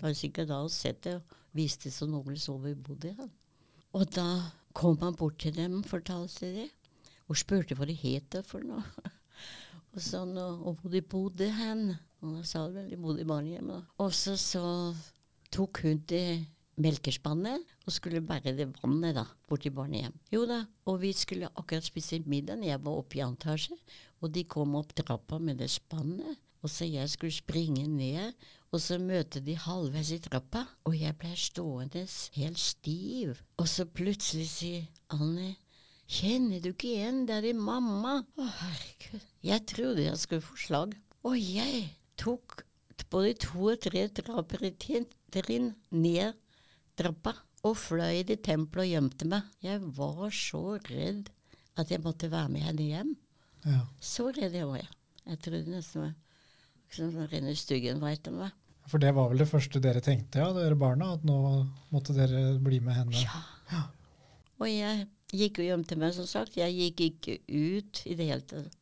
[0.00, 1.18] Var sikkert da og sett det,
[1.56, 3.30] viste så noe så vi bodde her.
[3.96, 4.26] Og da
[4.76, 6.66] kom han bort til dem, fortalte de,
[7.28, 8.84] og spurte hva de het for noe.
[9.92, 11.90] og sånn, og, og hvor de bodde hen.
[12.22, 13.90] Og da sa de vel de bodde i barnehjemmet.
[14.02, 14.62] Og så, så
[15.54, 16.44] tok hun det
[16.78, 20.14] melkespannet og skulle bære det vannet da, bort til barnehjem.
[20.32, 22.62] Jo da, og vi skulle akkurat spise middag.
[22.64, 23.76] Jeg var oppe i antasje,
[24.22, 26.38] og de kom opp trappa med det spannet.
[26.62, 28.34] Og så jeg skulle springe ned,
[28.74, 30.64] og så møte de halvveis i trappa.
[30.90, 32.02] Og jeg ble stående
[32.34, 33.38] helt stiv.
[33.58, 35.54] Og så plutselig sier Anne
[36.08, 38.22] Kjenner du ikke igjen det er din mamma?
[38.40, 39.24] Å, herregud.
[39.44, 40.94] Jeg trodde jeg skulle få slag.
[41.28, 41.82] Og jeg
[42.16, 42.62] tok
[43.12, 46.32] både to og tre trapper i trinn ned
[46.98, 47.34] trappa
[47.66, 49.50] og fløy til tempelet og gjemte meg.
[49.64, 51.30] Jeg var så redd
[51.78, 53.12] at jeg måtte være med henne hjem.
[53.66, 53.82] Ja.
[54.02, 54.90] Så redd jeg var jeg.
[55.28, 56.08] Jeg trodde nesten
[56.88, 58.54] liksom, var Renne Styggen var etter meg.
[58.88, 61.36] For det var vel det første dere tenkte, ja, dere barna, at nå
[61.92, 63.20] måtte dere bli med henne?
[63.20, 63.82] Ja.
[64.58, 65.04] Og jeg
[65.36, 66.56] gikk og gjemte meg, som sagt.
[66.56, 68.78] Jeg gikk ikke ut i det hele tatt.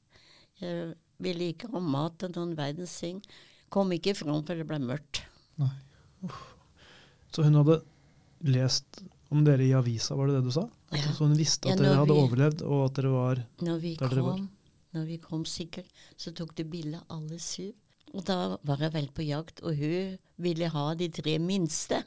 [0.62, 3.18] Jeg ville ikke ha mat og noen verdens ting.
[3.72, 5.24] Kom ikke fram for det ble mørkt.
[5.60, 5.72] Nei.
[7.34, 7.80] Så hun hadde
[8.44, 10.68] lest om dere i avisa, var det det du sa?
[10.92, 11.02] Ja.
[11.12, 13.94] Så hun visste Ja, at dere hadde vi- overlevd, og at dere var Når vi,
[13.96, 14.38] Der dere var.
[14.94, 17.72] når vi kom sikkert, så tok de bilde av alle syv.
[18.14, 22.04] Og da var jeg vel på jakt, og hun ville ha de tre minste.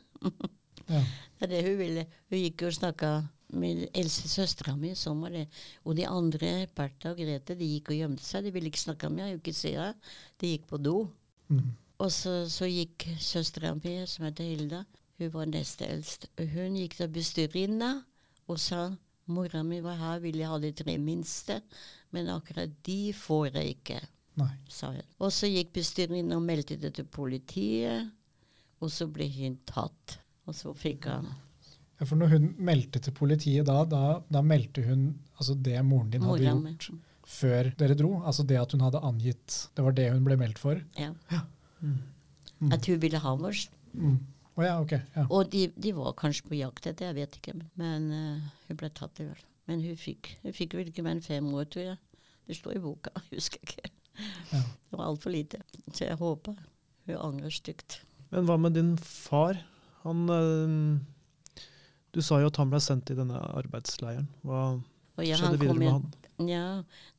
[0.89, 1.03] Ja.
[1.39, 2.05] Det er det hun ville.
[2.31, 5.47] Hun gikk og snakka med eldste søstera mi, sånn var det.
[5.85, 8.43] Og de andre, Bertha og Grete, de gikk og gjemte seg.
[8.43, 9.93] De ville ikke snakke med meg, ikke se henne.
[10.39, 11.09] De gikk på do.
[11.51, 11.75] Mm.
[11.99, 14.85] Og så, så gikk søstera mi, som heter Hilda,
[15.19, 16.29] hun var neste eldst.
[16.39, 17.91] Hun gikk til bestyrerinna
[18.49, 18.87] og sa
[19.29, 21.59] mora mi var her, ville ha de tre minste,
[22.15, 23.99] men akkurat de får jeg ikke,
[24.41, 24.53] Nei.
[24.71, 25.05] sa hun.
[25.21, 28.09] Og så gikk bestyrerinna og meldte det til politiet,
[28.79, 30.17] og så ble hun tatt.
[30.49, 31.27] Og så fikk han
[31.99, 36.09] Ja, for når hun meldte til politiet da, da, da meldte hun altså det moren
[36.09, 36.87] din hadde mora gjort
[37.29, 38.15] før dere dro?
[38.25, 40.79] Altså det at hun hadde angitt Det var det hun ble meldt for?
[40.97, 41.11] Ja.
[41.29, 41.43] ja.
[41.83, 42.71] Mm.
[42.73, 43.67] At hun ville ha oss.
[43.93, 44.17] Mm.
[44.59, 45.23] Å ja, okay, Ja.
[45.31, 47.55] Og de, de var kanskje på jakt etter, jeg vet ikke.
[47.79, 49.55] Men uh, hun ble tatt i hvert fall.
[49.69, 52.23] Men hun fikk, hun fikk vel ikke mer enn fem år, tror jeg.
[52.49, 53.93] Det står i boka, jeg husker ikke.
[54.51, 54.59] Ja.
[54.59, 55.61] Det var altfor lite.
[55.93, 56.57] Så jeg håper
[57.07, 58.01] hun angrer stygt.
[58.33, 59.61] Men hva med din far?
[60.03, 61.61] Han eh,
[62.13, 64.27] Du sa jo at han ble sendt i denne arbeidsleiren.
[64.43, 64.61] Hva
[65.23, 66.09] ja, skjedde han videre med han?
[66.49, 66.67] Ja,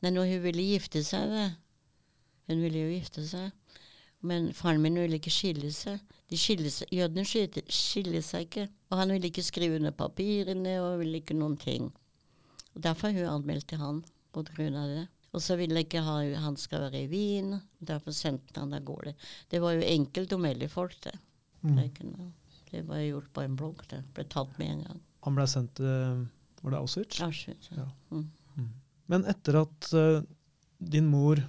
[0.00, 1.48] nei, når hun ville gifte seg det.
[2.50, 3.50] Hun ville jo gifte seg.
[4.26, 6.00] Men faren min ville ikke skille seg.
[6.30, 8.66] Jødene skiller, seg ikke.
[8.90, 11.88] Og han ville ikke skrive under papirene og ville ikke noen ting.
[12.74, 14.02] Og Derfor hun anmeldte han
[14.34, 15.06] på grunn av det.
[15.30, 17.54] Og så ville ikke ha, han skal være i Wien.
[17.78, 19.14] Derfor sendte han av gårde.
[19.50, 21.14] Det var jo enkelt å melde folk, det.
[21.62, 21.76] Mm.
[21.76, 22.28] Det, kunne,
[22.72, 23.84] det var gjort på en blogg.
[23.90, 25.00] Det ble tatt med en gang.
[25.26, 26.26] Han ble sendt til
[26.60, 27.20] Var det Auschwitz?
[27.24, 27.70] Auschwitz.
[27.72, 27.86] Ja.
[28.12, 28.28] Mm.
[29.10, 30.20] Men etter at uh,
[30.78, 31.40] din mor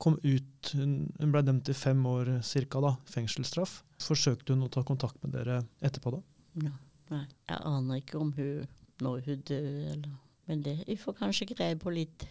[0.00, 4.82] kom ut, hun, ble dømt til fem år cirka da, fengselsstraff, forsøkte hun å ta
[4.86, 6.20] kontakt med dere etterpå da?
[6.64, 6.74] Ja,
[7.12, 7.24] nei.
[7.50, 8.68] Jeg aner ikke om hun
[9.00, 10.18] når hun dør, eller
[10.50, 12.24] Men det vi får kanskje greie på litt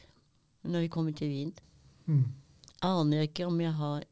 [0.68, 1.54] når vi kommer til Wien.
[2.06, 2.26] Mm.
[2.84, 4.04] Aner ikke om jeg har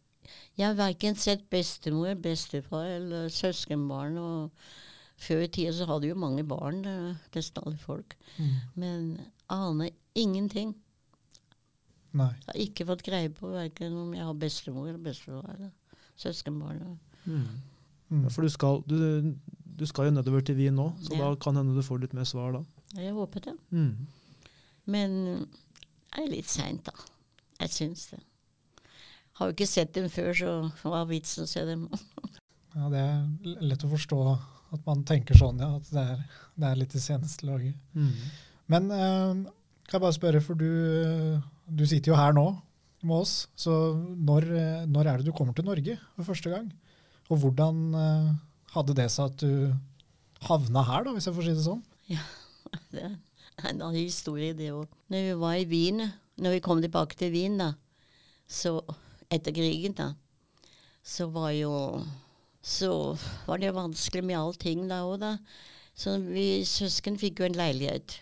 [0.58, 4.18] Jeg har verken sett bestemor, bestefar eller søskenbarn.
[4.18, 4.52] og
[5.18, 8.16] Før i tida så hadde jo mange barn, eh, nesten alle folk.
[8.38, 8.56] Mm.
[8.76, 10.76] Men aner ingenting.
[12.14, 12.30] Nei.
[12.40, 15.72] Jeg har ikke fått greie på verken om jeg har bestemor eller bestefar eller
[16.18, 16.98] søskenbarn.
[17.26, 17.48] Mm.
[18.24, 19.36] Ja, for du skal, du,
[19.78, 21.28] du skal jo nedover til Wien nå, så Ja.
[21.28, 22.64] da kan hende du får litt mer svar da.
[22.96, 23.54] Jeg håper det.
[23.72, 24.08] Mm.
[24.88, 25.18] Men
[26.16, 26.94] det er litt seint, da.
[27.60, 28.20] Jeg syns det.
[29.38, 30.54] Har jo ikke sett dem før, så
[30.88, 31.90] hva er vitsen å se dem?
[32.78, 34.18] Ja, det er lett å forstå
[34.76, 35.72] at man tenker sånn, ja.
[35.80, 36.20] At det er,
[36.62, 37.74] det er litt i seneste laget.
[37.98, 38.12] Mm.
[38.70, 39.40] Men eh,
[39.88, 40.68] kan jeg bare spørre, for du,
[41.68, 42.48] du sitter jo her nå
[43.08, 43.48] med oss.
[43.56, 46.68] Så når, eh, når er det du kommer til Norge for første gang?
[47.32, 48.34] Og hvordan eh,
[48.76, 49.74] hadde det seg at du
[50.48, 51.84] havna her, da, hvis jeg får si det sånn?
[52.12, 52.24] Ja,
[52.94, 53.04] Det
[53.66, 54.92] er en annen historie, det òg.
[55.10, 56.04] Når vi var i Wien,
[56.38, 57.72] når vi kom tilbake til Wien, da,
[58.48, 58.78] så
[59.34, 60.12] etter krigen, da,
[61.04, 62.04] så var jo
[62.68, 63.16] Så
[63.48, 65.38] var det vanskelig med allting da òg, da.
[65.96, 68.18] Så vi søsken fikk jo en leilighet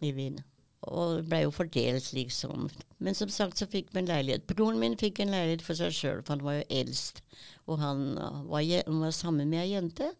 [0.00, 0.38] i Wien.
[0.84, 2.68] Og det ble jo fordelt, liksom.
[3.04, 4.46] Men som sagt så fikk vi en leilighet.
[4.50, 7.22] Broren min fikk en leilighet for seg sjøl, for han var jo eldst.
[7.64, 10.10] Og han uh, var, han var sammen med ei jente,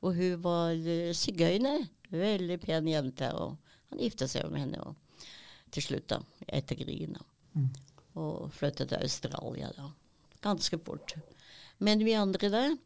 [0.00, 1.88] og hun var uh, sigøyner.
[2.14, 3.30] Veldig pen jente.
[3.36, 3.58] Og
[3.90, 5.28] han gifta seg med henne og,
[5.74, 6.20] til slutt, da.
[6.48, 7.18] Etter krigen.
[7.54, 7.68] Mm.
[8.20, 9.90] Og flyttet til Australia, da.
[10.44, 11.16] Ganske fort.
[11.84, 12.76] Men vi andre der,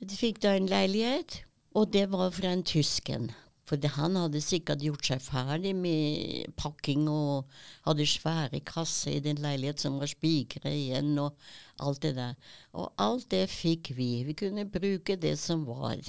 [0.00, 1.42] de fikk da en leilighet,
[1.76, 3.30] og det var fra en tysken.
[3.70, 7.46] For han hadde sikkert gjort seg ferdig med pakking og
[7.86, 11.36] hadde svære kasser i den leilighet som var spikra igjen, og
[11.78, 12.34] alt det der.
[12.74, 14.24] Og alt det fikk vi.
[14.26, 16.02] Vi kunne bruke det som var.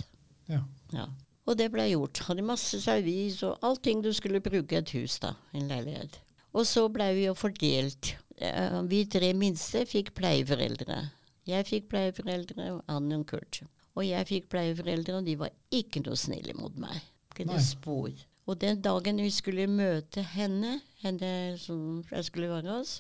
[0.49, 0.63] Ja.
[0.95, 1.05] Ja.
[1.45, 2.23] Og det ble gjort.
[2.25, 5.35] Hadde masse servis og allting du skulle bruke et hus, da.
[5.53, 6.17] En leilighet.
[6.57, 8.15] Og så ble vi jo fordelt.
[8.41, 10.97] Eh, Vi tre minste fikk pleieforeldre.
[11.45, 13.61] Jeg fikk pleieforeldre, og Ann og Kurt.
[13.93, 17.01] Og jeg fikk pleieforeldre, og de var ikke noe snille mot meg.
[17.31, 17.61] Ikke Nei.
[17.63, 18.11] spor.
[18.49, 22.99] Og den dagen vi skulle møte henne, henne som jeg skulle være hos,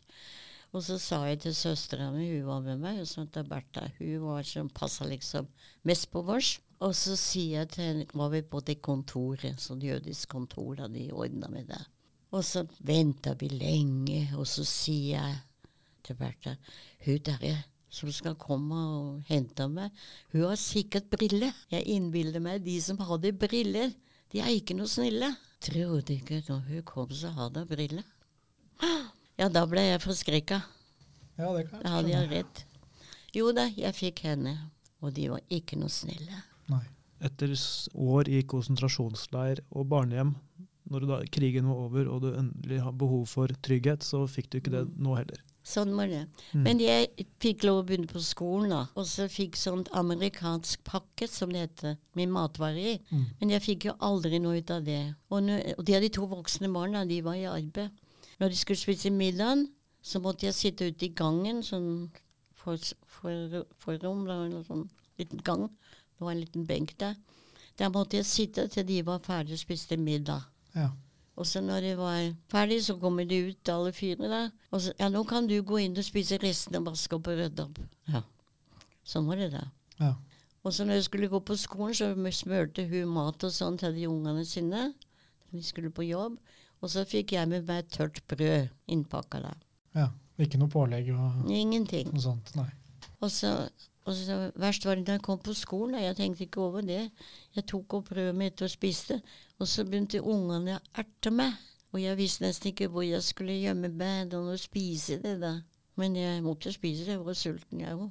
[0.71, 4.21] og så sa jeg til søstera mi, hun var med meg, sa til Bertha, hun
[4.23, 5.49] var som passa liksom
[5.83, 6.59] mest på vårs.
[6.81, 10.87] Og så sier jeg til henne, var vi på det kontoret, sånn jødisk kontor, da
[10.89, 11.81] de ordna med det.
[12.31, 15.67] Og så venta vi lenge, og så sier jeg
[16.07, 16.55] til Bertha,
[17.03, 17.57] hun derre
[17.91, 19.91] som skal komme og hente meg,
[20.31, 21.51] hun har sikkert briller.
[21.73, 23.91] Jeg innbiller meg de som hadde briller,
[24.31, 25.31] de er ikke noe snille.
[25.61, 28.05] Trodde ikke når hun kom, så hadde hun briller.
[29.39, 30.57] Ja, da ble jeg forskrekka.
[31.39, 32.59] ja, det kan Da hadde jeg redd.
[33.33, 34.51] Jo da, jeg fikk henne,
[35.01, 36.43] og de var ikke noe snille.
[36.69, 36.83] Nei.
[37.25, 37.53] Etter
[37.95, 40.35] år i konsentrasjonsleir og barnehjem,
[40.91, 44.59] når da krigen var over og du endelig har behov for trygghet, så fikk du
[44.59, 45.41] ikke det nå heller.
[45.63, 46.23] Sånn var det.
[46.55, 46.61] Mm.
[46.65, 48.79] Men jeg fikk lov å begynne på skolen, da.
[48.97, 52.95] Og så fikk sånn amerikansk pakke, som det heter, med matvarer i.
[53.11, 53.25] Mm.
[53.39, 55.01] Men jeg fikk jo aldri noe ut av det.
[55.29, 57.91] Og, nå- og de hadde to voksne barna, de var i arbeid.
[58.41, 59.67] Når de skulle spise middagen,
[60.01, 62.09] så måtte jeg sitte ute i gangen, sånn
[62.57, 64.87] for, for, forrom, da, eller sånn
[65.21, 65.67] liten gang.
[66.17, 67.15] Det var en liten benk der.
[67.77, 70.41] Der måtte jeg sitte til de var ferdig og spiste middag.
[70.73, 70.89] Ja.
[71.41, 72.17] Og så når de var
[72.53, 74.51] ferdig, så kommer de ut, alle fire der.
[74.71, 77.39] Og så Ja, nå kan du gå inn og spise resten og vaske opp og
[77.41, 77.79] rydde opp.
[78.13, 78.21] Ja.
[79.03, 79.63] Sånn var det da.
[79.99, 80.13] Ja.
[80.61, 83.95] Og så når jeg skulle gå på skolen, så smørte hun mat og sånn til
[83.97, 84.91] de ungene sine.
[85.51, 86.37] De skulle på jobb.
[86.81, 89.57] Og så fikk jeg med meg tørt brød innpakka der.
[89.97, 90.09] Ja.
[90.41, 92.07] Ikke noe pålegg og Ingenting.
[92.13, 92.69] noe sånt, nei.
[93.21, 93.51] Og så,
[94.09, 95.95] og så Verst var det da jeg kom på skolen.
[95.99, 97.11] og Jeg tenkte ikke over det.
[97.53, 99.19] Jeg tok opp brødet mitt og spiste.
[99.61, 101.53] Og så begynte ungene å erte meg.
[101.91, 105.35] Og jeg visste nesten ikke hvor jeg skulle gjemme meg og spise det.
[105.41, 105.59] da.
[105.99, 107.17] Men jeg måtte spise det.
[107.17, 108.09] Jeg var sulten, jeg òg.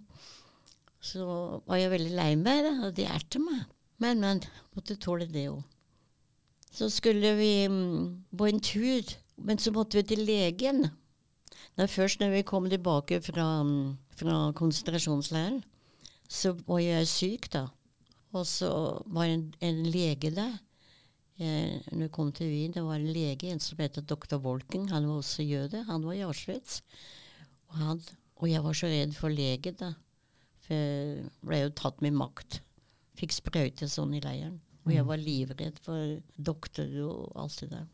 [1.00, 1.24] Så
[1.66, 3.64] var jeg veldig lei meg, da, og de erte meg.
[3.98, 4.44] Men, men.
[4.76, 5.64] Måtte tåle det òg.
[6.70, 10.84] Så skulle vi mm, på en tur, men så måtte vi til legen.
[11.80, 15.64] Er først når vi kom tilbake fra, mm, fra konsentrasjonsleiren,
[16.30, 17.66] så var jeg syk, da.
[18.36, 18.70] Og så
[19.10, 20.60] var en, en lege der.
[21.40, 24.90] Jeg, når jeg kom til Wien, det var en lege, en som heter doktor Wolken.
[24.92, 25.84] Han var også jøde.
[25.88, 26.82] Han var i Auschwitz.
[27.70, 28.02] Og, han,
[28.36, 29.94] og jeg var så redd for lege, da.
[30.66, 32.60] For jeg ble jo tatt med makt.
[33.16, 34.58] Fikk sprøyte sånn i leiren.
[34.84, 37.88] Og jeg var livredd for doktor og alt det der.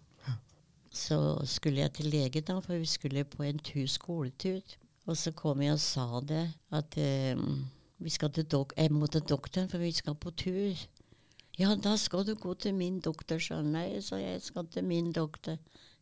[0.96, 1.16] Så
[1.50, 4.76] skulle jeg til lege, da, for vi skulle på en tur, skoletur.
[5.06, 6.44] Og så kom jeg og sa det,
[6.74, 7.36] at eh,
[8.02, 10.86] vi skal til dok jeg må til doktoren, for vi skal på tur.
[11.56, 13.72] Ja, da skal du gå til min doktor, sa han.
[13.72, 15.56] Nei, sa jeg, skal til min doktor.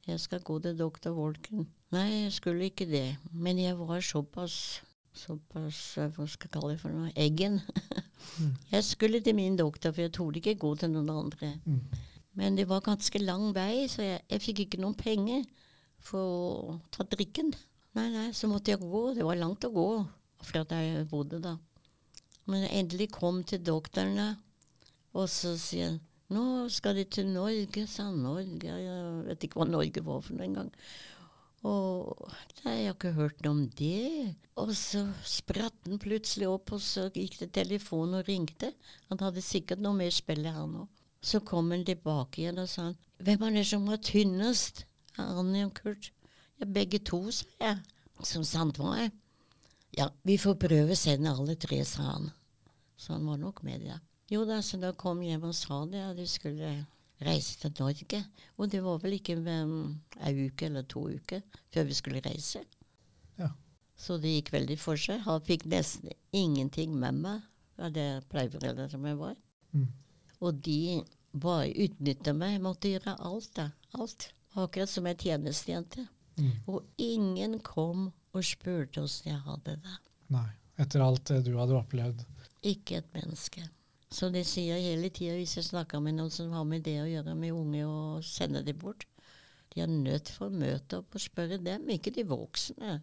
[0.06, 1.68] Jeg skal gå til doktor Volken.
[1.94, 3.16] Nei, jeg skulle ikke det.
[3.32, 4.82] Men jeg var såpass
[5.14, 7.60] Såpass, hva skal jeg kalle det for noe, eggen.
[8.74, 11.52] jeg skulle til min doktor, for jeg torde ikke gå til noen andre.
[11.62, 12.00] Mm.
[12.34, 15.44] Men det var ganske lang vei, så jeg, jeg fikk ikke noen penger
[16.02, 17.54] for å ta drikken.
[17.94, 19.04] Nei, nei, så måtte jeg gå.
[19.14, 19.86] Det var langt å gå
[20.42, 21.54] fra der jeg bodde da.
[22.50, 24.28] Men jeg endelig kom til doktoren, da,
[25.14, 26.02] og så sier han
[26.32, 28.22] nå skal de til Norge, sa han.
[28.24, 30.70] Norge, jeg vet ikke hva Norge var for noe engang.
[31.64, 32.28] Og
[32.64, 34.34] nei, jeg har ikke hørt noe om det.
[34.60, 38.72] Og så spratt han plutselig opp, og så gikk det telefon og ringte.
[39.10, 41.02] Han hadde sikkert noe mer spill, han òg.
[41.24, 44.84] Så kom han tilbake igjen og sa han, hvem er det som var tynnest?
[45.20, 46.10] Annie og Kurt.
[46.60, 47.78] Ja, begge to, sa jeg.
[48.24, 49.14] Som sant var jeg.
[49.96, 52.28] Ja, vi får prøve sende alle tre, sa han.
[52.98, 54.00] Så han var nok med, ja.
[54.32, 56.70] Jo da, så da kom jeg hjem og sa det, at du skulle
[57.24, 58.20] reise til Norge.
[58.58, 61.42] Og det var vel ikke um, ei uke eller to uker
[61.74, 62.64] før vi skulle reise.
[63.38, 63.50] Ja.
[63.96, 65.22] Så det gikk veldig for seg.
[65.26, 67.44] Han fikk nesten ingenting med meg
[67.78, 69.36] av det pleieforeldre som jeg var.
[69.74, 69.90] Mm.
[70.40, 70.80] Og de
[71.34, 72.56] bare utnytta meg.
[72.56, 73.70] Jeg måtte gjøre alt, da.
[73.98, 74.28] Alt.
[74.54, 76.06] Akkurat som ei tjenestejente.
[76.38, 76.52] Mm.
[76.70, 79.96] Og ingen kom og spurte åssen jeg hadde det.
[80.34, 80.50] Nei.
[80.80, 82.24] Etter alt det du hadde opplevd.
[82.66, 83.62] Ikke et menneske.
[84.14, 87.00] Så det sier jeg hele tida hvis jeg snakker med noen som har med det
[87.02, 89.08] å gjøre med unge, og sender dem bort.
[89.74, 93.00] De er nødt for å møte opp og spørre dem, ikke de voksne.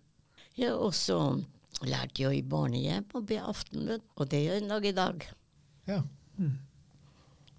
[0.56, 1.18] Jeg har også
[1.88, 5.28] lært jo i barnehjem å be aftenbønn, og det gjør jeg nok i dag.
[5.90, 6.00] Ja.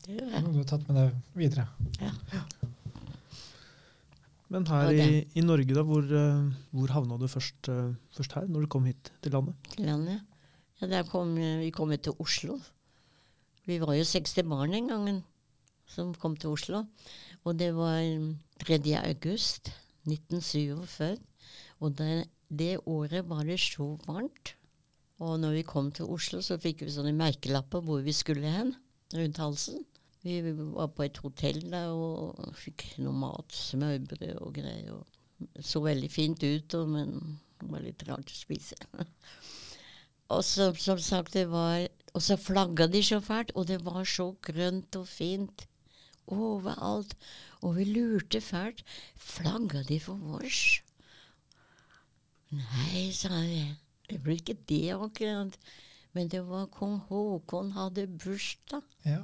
[0.02, 0.44] Det gjør jeg.
[0.48, 1.68] du har tatt med deg videre.
[2.00, 2.12] Ja.
[4.52, 8.48] Men her i, i Norge, da, hvor, eh, hvor havna du først, eh, først her,
[8.52, 9.72] når du kom hit til landet?
[9.76, 10.24] til landet.
[10.80, 12.58] Ja, der kom, vi kom til Oslo.
[13.68, 15.20] Vi var jo 60 barn den gangen
[15.86, 16.84] som kom til Oslo.
[17.44, 18.00] Og det var
[18.64, 18.80] 3.
[18.98, 19.70] august
[20.08, 21.18] 1947.
[21.82, 24.56] Og det, det året var det så varmt.
[25.22, 28.74] Og når vi kom til Oslo, så fikk vi sånne merkelapper hvor vi skulle hen,
[29.14, 29.84] rundt halsen.
[30.22, 34.98] Vi var på et hotell der og fikk noe mat, smørbrød og greier.
[34.98, 37.14] Og så veldig fint ut, men
[37.60, 38.78] det var litt rart å spise.
[40.32, 41.82] Og så, som sagt, det var
[42.12, 45.66] Og så flagga de så fælt, og det var så grønt og fint
[46.26, 47.16] overalt.
[47.62, 48.82] Og vi lurte fælt.
[49.16, 50.82] Flagga de for vårs?
[52.52, 53.76] Nei, sa jeg.
[54.10, 55.56] Det blir ikke det akkurat.
[56.12, 58.84] Men det var kong Haakon hadde bursdag.
[59.08, 59.22] Ja.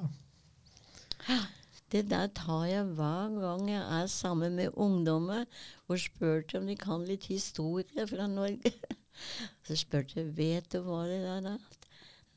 [1.92, 5.44] Det der tar jeg hver gang jeg er sammen med ungdommer
[5.88, 8.72] og spør om de kan litt historie fra Norge.
[9.66, 11.77] Så spurte jeg vet du hva det der er.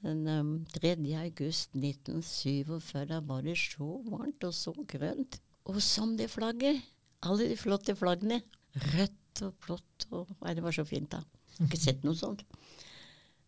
[0.01, 0.95] Den um, 3.
[1.21, 5.37] august 1947 da var det så varmt og så grønt.
[5.69, 6.81] Og som det flagget.
[7.21, 8.41] Alle de flotte flaggene.
[8.95, 11.21] Rødt og blått og Nei, det var så fint, da.
[11.61, 12.41] Ikke sett noe sånt.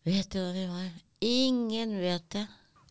[0.06, 0.86] Vet du hva det var?
[1.24, 2.44] Ingen vet det.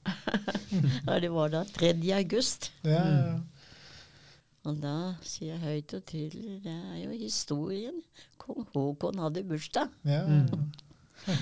[1.08, 1.94] ja, det var da 3.
[2.18, 2.72] august.
[2.84, 3.42] Ja, ja, ja.
[4.64, 4.96] Og da
[5.28, 8.00] sier jeg høyt og tydelig, det er jo historien.
[8.40, 9.92] Kong Haakon hadde bursdag.
[10.08, 10.24] ja.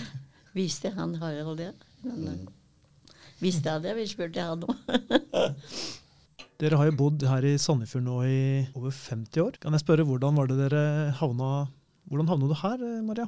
[0.53, 1.69] Visste han Harald det?
[2.05, 3.95] Men, eh, visste jeg det?
[3.97, 4.75] Vi spurte han òg.
[6.61, 8.41] Dere har jo bodd her i Sandefjord nå i
[8.77, 9.55] over 50 år.
[9.61, 10.81] Kan jeg spørre, hvordan var det dere
[11.17, 11.69] havna
[12.11, 13.27] Hvordan havna du her, eh, Maria?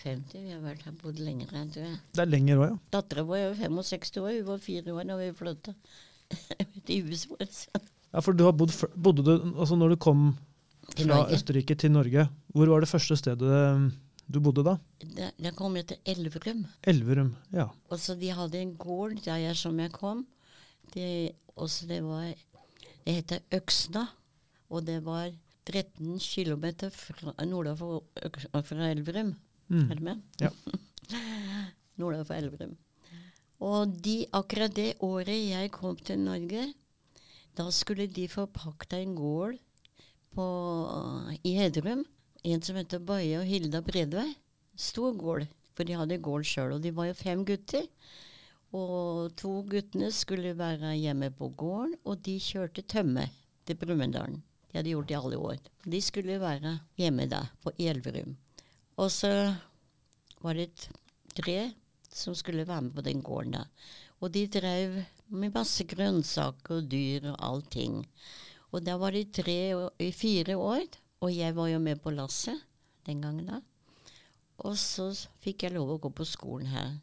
[0.00, 1.96] 50, vi har vært her bodd lenger enn du er.
[2.14, 2.76] Det er lenger òg, ja.
[2.94, 5.74] Dattera vår er jo 65 år, hun var fire år da vi flytta
[6.86, 7.58] til huset vårt.
[8.10, 10.22] Ja, for du har bodd, bodde du, altså Når du kom
[10.96, 11.24] fra.
[11.34, 12.26] Østerrike til Norge.
[12.54, 13.88] Hvor var det første stedet eh,
[14.30, 14.76] du bodde da?
[15.02, 16.64] Da, da kom jeg til Elverum.
[16.86, 17.32] Elverum.
[17.54, 17.68] Ja.
[17.90, 20.24] Og så de hadde en gård der jeg som jeg kom.
[20.94, 22.30] Det, også det var
[23.04, 24.06] Det heter Øksna.
[24.70, 25.32] Og det var
[25.66, 26.66] 13 km
[27.48, 28.04] nordafor
[28.62, 29.34] fra Elverum.
[29.68, 29.90] Mm.
[29.90, 30.22] Er du med?
[30.40, 30.50] Ja.
[32.00, 32.76] nordafor Elverum.
[33.60, 36.70] Og de, akkurat det året jeg kom til Norge,
[37.56, 39.58] da skulle de få pakta en gård
[40.34, 40.46] på,
[41.44, 42.06] i Hedrum.
[42.44, 44.30] En som heter Baye og Hilda Bredvei.
[44.80, 45.44] Stor gård,
[45.76, 46.76] for de hadde gård sjøl.
[46.76, 47.84] Og de var jo fem gutter.
[48.76, 53.26] Og to guttene skulle være hjemme på gården, og de kjørte tømme
[53.66, 54.38] til Brumunddalen.
[54.70, 55.58] De hadde gjort det i alle år.
[55.84, 58.36] De skulle være hjemme der, på Elverum.
[58.96, 59.32] Og så
[60.40, 60.88] var det
[61.34, 61.72] tre
[62.10, 63.68] som skulle være med på den gården der.
[64.20, 68.04] Og de drev med masse grønnsaker og dyr og allting.
[68.70, 70.86] Og da var de tre i fire år,
[71.20, 72.60] og jeg var jo med på lasset
[73.06, 73.60] den gangen da.
[74.64, 75.10] Og så
[75.44, 76.98] fikk jeg lov å gå på skolen her.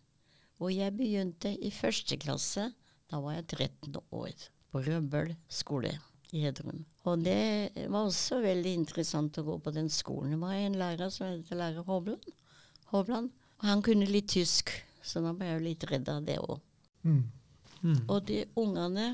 [0.62, 2.72] Og jeg begynte i første klasse.
[3.10, 4.34] Da var jeg 13 år.
[4.74, 5.94] På Røbøl skole
[6.36, 6.84] i Hedrum.
[7.08, 10.34] Og det var også veldig interessant å gå på den skolen.
[10.36, 12.26] Det var en lærer som het lærer Hovland.
[12.92, 13.32] Hovland.
[13.62, 16.60] Og han kunne litt tysk, så da ble jeg jo litt redd av det òg.
[17.08, 17.24] Mm.
[17.82, 18.02] Mm.
[18.10, 19.08] Og de ungene,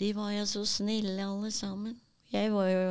[0.00, 1.98] de var jo så snille alle sammen.
[2.32, 2.86] Jeg var jo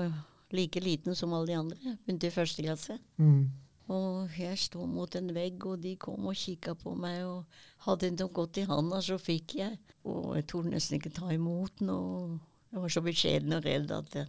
[0.56, 1.96] like liten som alle de andre.
[2.06, 2.98] Begynte i første klasse.
[3.22, 3.46] Mm.
[3.94, 7.22] Og jeg sto mot en vegg, og de kom og kikka på meg.
[7.28, 9.78] Og hadde noe godt i handa, så fikk jeg.
[10.10, 12.40] Og jeg torde nesten ikke ta imot noe.
[12.72, 14.26] Jeg var så beskjeden og redd at det.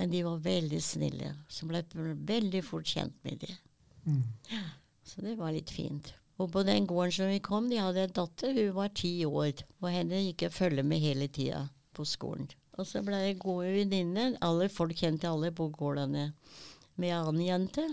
[0.00, 1.34] Men de var veldig snille.
[1.52, 3.60] Så ble jeg veldig fort kjent med dem.
[4.08, 4.24] Mm.
[5.06, 6.14] Så det var litt fint.
[6.40, 9.62] Og på den gården som vi kom, de hadde en datter, hun var ti år.
[9.82, 12.48] Og henne gikk jeg følge med hele tida på skolen.
[12.82, 14.32] Og så ble jeg gode venninner.
[14.42, 16.32] Alle folk kjente alle på gårdene.
[16.98, 17.84] Med en annen jente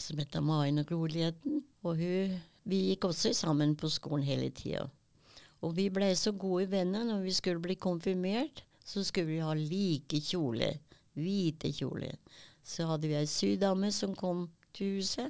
[0.00, 1.60] som heter Maren Roligheten.
[1.84, 4.86] Og hun, vi gikk også sammen på skolen hele tida.
[5.60, 8.64] Og vi ble så gode venner når vi skulle bli konfirmert.
[8.80, 10.80] Så skulle vi ha like kjoler.
[11.12, 12.16] Hvite kjoler.
[12.64, 15.28] Så hadde vi ei sydame som kom til huset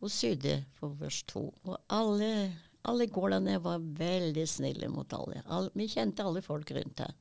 [0.00, 1.46] og sydde for oss to.
[1.68, 2.50] Og alle,
[2.82, 5.44] alle gårdene var veldig snille mot alle.
[5.46, 7.19] All, vi kjente alle folk rundt her.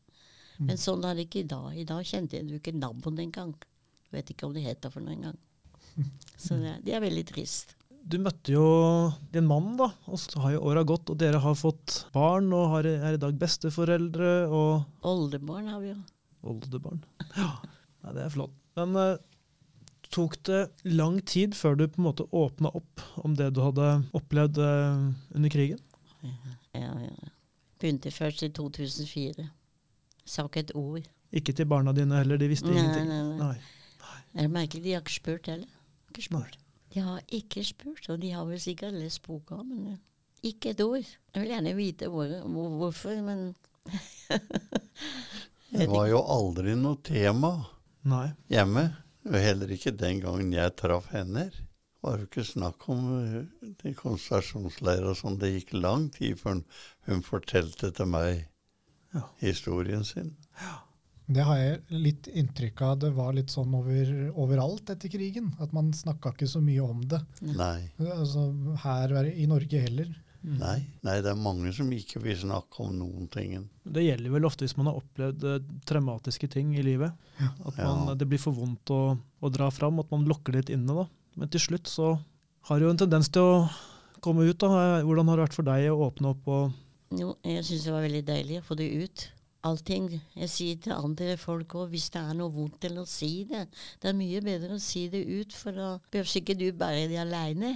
[0.68, 1.68] Men sånn er det ikke i dag.
[1.78, 3.54] I dag kjente jeg du ikke naboen engang.
[4.12, 5.38] Vet ikke om det heter for noe engang.
[6.44, 7.76] Så det, det er veldig trist.
[8.10, 8.66] Du møtte jo
[9.34, 12.72] din mann, da, og så har jo åra gått, og dere har fått barn og
[12.72, 15.98] har, er i dag besteforeldre og Oldebarn har vi jo.
[16.48, 17.04] oldebarn.
[17.36, 17.52] Ja,
[18.00, 18.56] Nei, det er flott.
[18.80, 19.20] Men uh,
[20.10, 23.92] tok det lang tid før du på en måte åpna opp om det du hadde
[24.18, 25.84] opplevd uh, under krigen?
[26.24, 27.32] Ja, ja.
[27.80, 29.46] Begynte først i 2004.
[30.30, 31.08] Sa ikke et ord.
[31.34, 33.08] Ikke til barna dine heller, de visste Nei, ingenting?
[33.10, 33.38] nei, nei.
[33.50, 34.16] Nei.
[34.36, 34.84] Er det merkelig?
[34.86, 35.72] De har ikke spurt heller.
[36.12, 36.58] Ikke spurt.
[36.94, 40.00] De har ikke spurt, og de har vel sikkert lest boka, men eh,
[40.52, 41.06] ikke et ord.
[41.34, 43.44] Jeg vil gjerne vite hvor, hvor, hvorfor, men
[45.70, 47.52] Det var jo aldri noe tema
[48.10, 48.28] Nei.
[48.50, 48.88] hjemme.
[49.30, 51.50] Og heller ikke den gangen jeg traff henne.
[51.54, 53.02] Det Var jo ikke snakk om
[53.84, 55.38] de konsentrasjonsleirer og sånn.
[55.42, 56.64] Det gikk lang tid før hun,
[57.10, 58.46] hun fortalte til meg
[59.14, 59.24] Ja.
[59.42, 60.36] historien sin.
[61.30, 62.96] Det har jeg litt inntrykk av.
[63.04, 65.52] Det var litt sånn over, overalt etter krigen.
[65.62, 67.20] At man snakka ikke så mye om det.
[67.42, 67.92] Nei.
[68.02, 68.48] Altså,
[68.84, 70.10] her i Norge heller.
[70.42, 70.78] Nei.
[71.04, 73.58] Nei, det er mange som ikke vil snakke om noen ting.
[73.84, 77.12] Det gjelder vel ofte hvis man har opplevd eh, traumatiske ting i livet.
[77.44, 78.16] At man, Ja.
[78.16, 80.96] det blir for vondt å, å dra fram, at man lokker det litt inne.
[80.96, 81.06] da.
[81.36, 82.14] Men til slutt så
[82.70, 83.70] har det jo en tendens til å
[84.22, 84.58] komme ut.
[84.58, 85.02] da.
[85.04, 86.74] Hvordan har det vært for deg å åpne opp og
[87.18, 89.26] jo, jeg syns det var veldig deilig å få det ut.
[89.68, 90.08] Allting.
[90.40, 93.66] Jeg sier til andre folk òg, hvis det er noe vondt, eller å si det.
[94.00, 97.20] Det er mye bedre å si det ut, for da behøver ikke du bære det
[97.20, 97.74] aleine.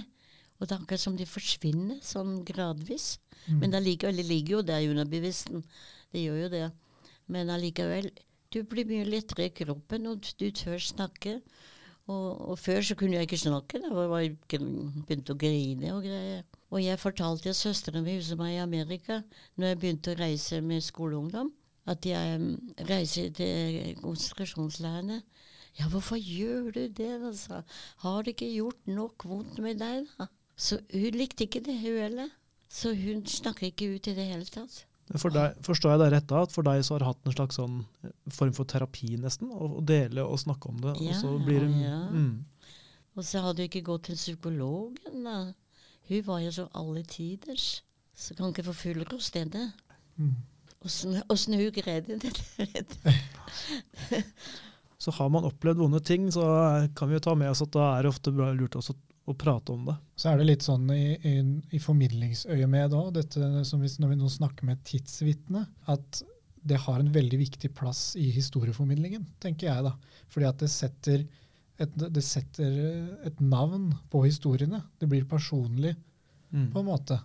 [0.56, 3.18] Og det er akkurat som de forsvinner, sånn gradvis.
[3.60, 5.66] Men allikevel, det ligger jo der i underbevisstheten.
[6.14, 6.64] Det gjør jo det.
[7.34, 8.08] Men allikevel,
[8.54, 11.40] du blir mye lettere i kroppen, og du tør snakke.
[12.06, 13.80] Og, og før så kunne jeg ikke snakke.
[13.80, 16.44] Da var jeg begynte å grine og greier.
[16.74, 19.22] Og jeg fortalte søsteren min som er i Amerika,
[19.56, 21.52] når jeg begynte å reise med skoleungdom,
[21.88, 22.54] at jeg mm,
[22.88, 25.20] reiser til konsentrasjonsleirene.
[25.78, 27.12] Ja, hvorfor gjør du det?
[27.38, 27.62] sa.
[28.04, 30.28] Har det ikke gjort nok vondt med deg, da?
[30.56, 32.34] Så hun likte ikke det, hun heller.
[32.70, 34.84] Så hun snakker ikke ut i det hele tatt.
[35.20, 37.34] For deg, Forstår jeg deg rett da, at for deg så har det hatt en
[37.36, 37.74] slags sånn
[38.32, 39.50] form for terapi, nesten?
[39.52, 40.94] Å, å dele og snakke om det.
[40.96, 41.98] og så Ja, blir det, ja.
[42.08, 42.44] mm,
[43.16, 45.36] Og så hadde du ikke gått til psykologen, da.
[46.08, 47.82] Hun var jo så alle tiders.
[48.14, 49.70] Så kan ikke få full rost stedet.
[50.16, 50.34] Mm.
[50.84, 52.34] Åssen hun greide det.
[55.04, 56.44] Så har man opplevd vonde ting, så
[56.96, 58.94] kan vi jo ta med oss at da er det ofte lurt også
[59.26, 59.94] å prate om det.
[60.20, 61.34] Så er det litt sånn i, i,
[61.72, 66.22] i formidlingsøyemed òg, når vi nå snakker med tidsvitne, at
[66.64, 69.94] det har en veldig viktig plass i historieformidlingen, tenker jeg da.
[70.32, 71.24] Fordi at det setter
[71.80, 72.76] et, det setter
[73.26, 74.82] et navn på historiene.
[75.00, 75.96] Det blir personlig
[76.54, 76.68] Mm.
[76.70, 77.16] på en måte.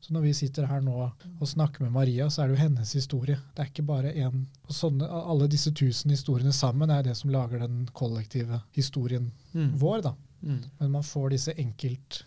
[0.00, 2.92] Så når vi sitter her nå og snakker med Maria, så er det jo hennes
[2.96, 3.36] historie.
[3.54, 4.46] Det er ikke bare én.
[4.72, 9.74] Sånne, alle disse tusen historiene sammen er det som lager den kollektive historien Mm.
[9.76, 10.00] vår.
[10.02, 10.14] da.
[10.44, 10.60] Mm.
[10.78, 12.20] Men man får disse enkelt,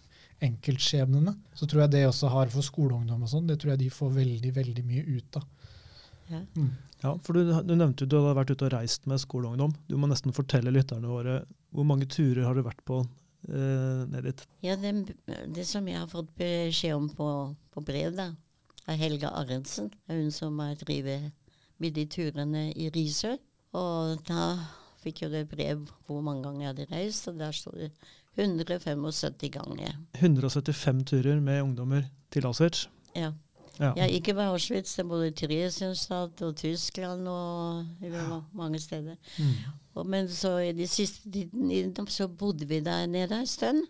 [0.44, 1.36] enkeltskjebnene.
[1.58, 4.12] Så tror jeg det også har for skoleungdom og sånn, det tror jeg de får
[4.18, 5.48] veldig, veldig mye ut av.
[6.28, 6.42] Ja.
[6.58, 6.74] Mm.
[7.04, 9.76] Ja, for du, du nevnte jo du hadde vært ute og reist med skoleungdom.
[9.88, 11.40] Du må nesten fortelle lytterne våre
[11.76, 14.44] hvor mange turer har du vært på eh, ned dit?
[14.66, 15.14] Ja, det,
[15.54, 17.30] det som jeg har fått beskjed om på,
[17.76, 18.32] på brev, da,
[18.88, 21.30] av Helga Arendsen, er hun som har driver
[21.78, 23.38] med de turene i Risør.
[23.78, 24.56] Og da
[25.04, 27.92] fikk jo det brev hvor mange ganger jeg hadde reist, og der står det
[28.38, 29.98] 175 ganger.
[30.20, 32.88] 175 turer med ungdommer til Auschwitz.
[33.16, 33.32] Ja.
[33.80, 33.94] Ja.
[33.98, 38.42] ja ikke bare Auschwitz, det er både Theresienstadt og Tyskland og ja.
[38.54, 39.16] mange steder.
[39.38, 39.54] Mm.
[39.94, 43.86] Og, men så i de siste tiden så bodde vi der nede en stund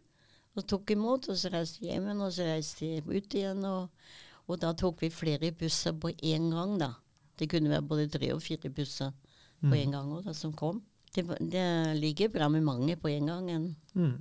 [0.56, 1.30] og tok imot.
[1.30, 3.66] Og så reiste vi hjem igjen, og så reiste vi ut igjen.
[3.66, 3.90] Og,
[4.48, 6.94] og da tok vi flere busser på én gang, da.
[7.40, 9.12] Det kunne være både tre og fire busser
[9.62, 9.92] på Mm.
[9.92, 10.82] gang også, da, som kom.
[11.18, 13.52] Det, det ligger bra med mange på en gang.
[13.98, 14.16] Mm.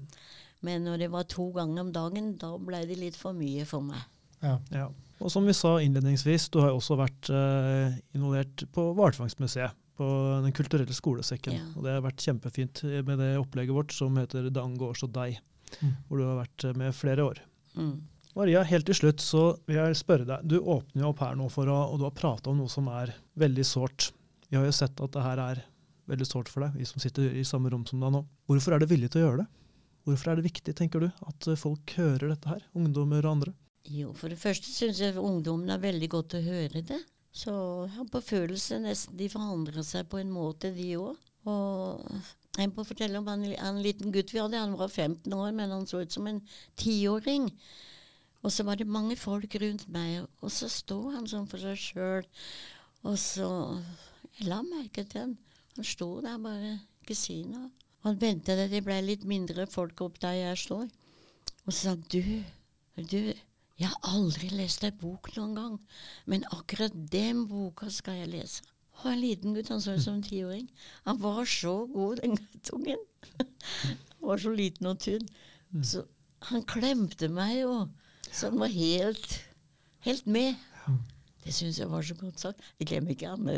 [0.67, 3.85] Men når det var to ganger om dagen, da ble det litt for mye for
[3.85, 4.01] meg.
[4.41, 4.57] Ja.
[4.73, 4.87] Ja.
[5.23, 9.83] Og som vi sa innledningsvis, du har også vært eh, involvert på hvalfangstmuseet.
[9.97, 10.07] På
[10.45, 11.55] Den kulturelle skolesekken.
[11.57, 11.69] Ja.
[11.73, 15.39] Og det har vært kjempefint med det opplegget vårt som heter 'Det angår også deg'.
[15.81, 15.95] Mm.
[16.09, 17.41] Hvor du har vært eh, med flere år.
[17.77, 17.95] Mm.
[18.37, 20.45] Maria, helt til slutt så vil jeg spørre deg.
[20.45, 22.89] Du åpner jo opp her nå, for å, og du har prata om noe som
[22.93, 24.11] er veldig sårt.
[24.51, 25.63] Vi har jo sett at det her er
[26.11, 28.23] veldig sårt for deg, vi som sitter i samme rom som deg nå.
[28.51, 29.49] Hvorfor er du villig til å gjøre det?
[30.07, 32.65] Hvorfor er det viktig, tenker du, at eh, folk hører dette her?
[32.79, 33.55] Ungdommer og andre?
[33.91, 37.01] Jo, for det første syns jeg ungdommen er veldig godt å høre det.
[37.37, 41.19] Så jeg har på følelse nesten de forandrer seg på en måte, de òg.
[41.47, 42.07] Og
[42.57, 44.63] jeg må fortelle om en, en liten gutt vi hadde.
[44.63, 46.41] Han var 15 år, men han så ut som en
[46.81, 47.51] tiåring.
[48.47, 51.79] Og så var det mange folk rundt meg, og så sto han sånn for seg
[51.83, 52.31] sjøl.
[53.07, 53.49] Og så
[54.37, 55.37] Jeg la merke til han.
[55.77, 57.71] Han sto der bare, ikke si noe.
[58.07, 60.87] Han ventet til det ble litt mindre folk opp der jeg står.
[61.67, 62.23] Og så sa han du,
[63.11, 63.33] du,
[63.77, 65.75] jeg har aldri lest ei bok noen gang,
[66.31, 68.63] men akkurat den boka skal jeg lese.
[69.03, 70.69] Og en liten gutt, han så ut som en tiåring.
[71.05, 73.03] Han var så god, den guttungen.
[73.37, 75.27] Han var så liten og tynn.
[75.85, 76.07] Så
[76.49, 77.75] han klemte meg, jo,
[78.31, 79.37] så han var helt,
[80.07, 80.57] helt med.
[81.45, 82.65] Det syns jeg var så godt sagt.
[82.81, 83.51] Jeg glemmer ikke han.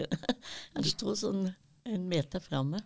[0.74, 1.46] Han sto sånn
[1.94, 2.80] en meter framme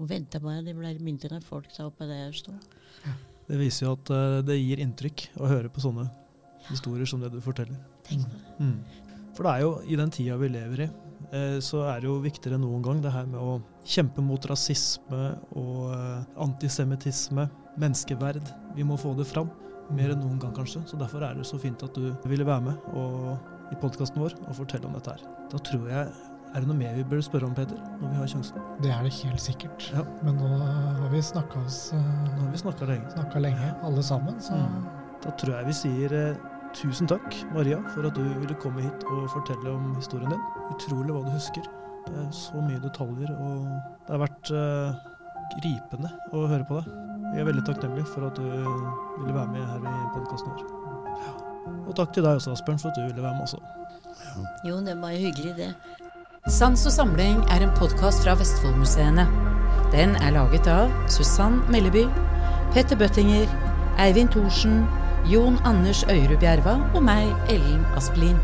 [0.00, 2.56] og venta bare det ble mindre folk der oppe der jeg sto.
[3.48, 6.08] Det viser jo at uh, det gir inntrykk å høre på sånne
[6.68, 7.78] historier som det du forteller.
[8.06, 8.52] Tenk på det.
[8.62, 8.76] Mm.
[9.36, 10.88] For det er jo i den tida vi lever i,
[11.32, 14.46] uh, så er det jo viktigere enn noen gang det her med å kjempe mot
[14.50, 15.24] rasisme
[15.58, 17.48] og uh, antisemittisme,
[17.82, 18.54] menneskeverd.
[18.76, 19.50] Vi må få det fram.
[19.92, 20.84] Mer enn noen gang, kanskje.
[20.88, 23.34] Så derfor er det så fint at du ville være med og,
[23.74, 25.24] i podkasten vår og fortelle om dette her.
[25.52, 28.26] Da tror jeg Er det noe mer vi bør spørre om, Peter, når vi har
[28.28, 28.64] sjansen?
[28.84, 29.86] Det er det helt sikkert.
[29.94, 30.02] Ja.
[30.22, 33.12] Men nå har vi snakka oss Nå uh, har vi snakka lenge.
[33.14, 34.40] snakka lenge, alle sammen.
[34.40, 34.82] Så Mm.
[35.22, 36.36] Da tror jeg vi sier uh,
[36.74, 40.42] tusen takk, Maria, for at du ville komme hit og fortelle om historien din.
[40.74, 41.62] Utrolig hva du husker.
[42.08, 43.68] Det er så mye detaljer, og
[44.06, 44.92] det har vært uh,
[45.56, 46.90] gripende å høre på deg.
[47.32, 50.66] Vi er veldig takknemlige for at du ville være med her i podkasten vår.
[51.22, 51.32] Ja.
[51.86, 53.62] Og takk til deg også, Asbjørn, for at du ville være med også.
[54.66, 55.70] Jo, det var hyggelig, det.
[56.50, 59.28] Sans og samling er en podkast fra Vestfoldmuseene.
[59.92, 62.02] Den er laget av Susann Melleby,
[62.74, 63.46] Petter Bøttinger,
[64.02, 64.82] Eivind Thorsen,
[65.30, 68.42] Jon Anders Øyrup Bjerva og meg, Ellen Asplin.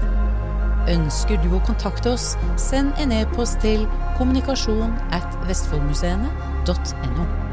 [0.86, 3.82] Ønsker du å kontakte oss, send en e-post til
[4.14, 7.47] kommunikasjon at vestfoldmuseene.no.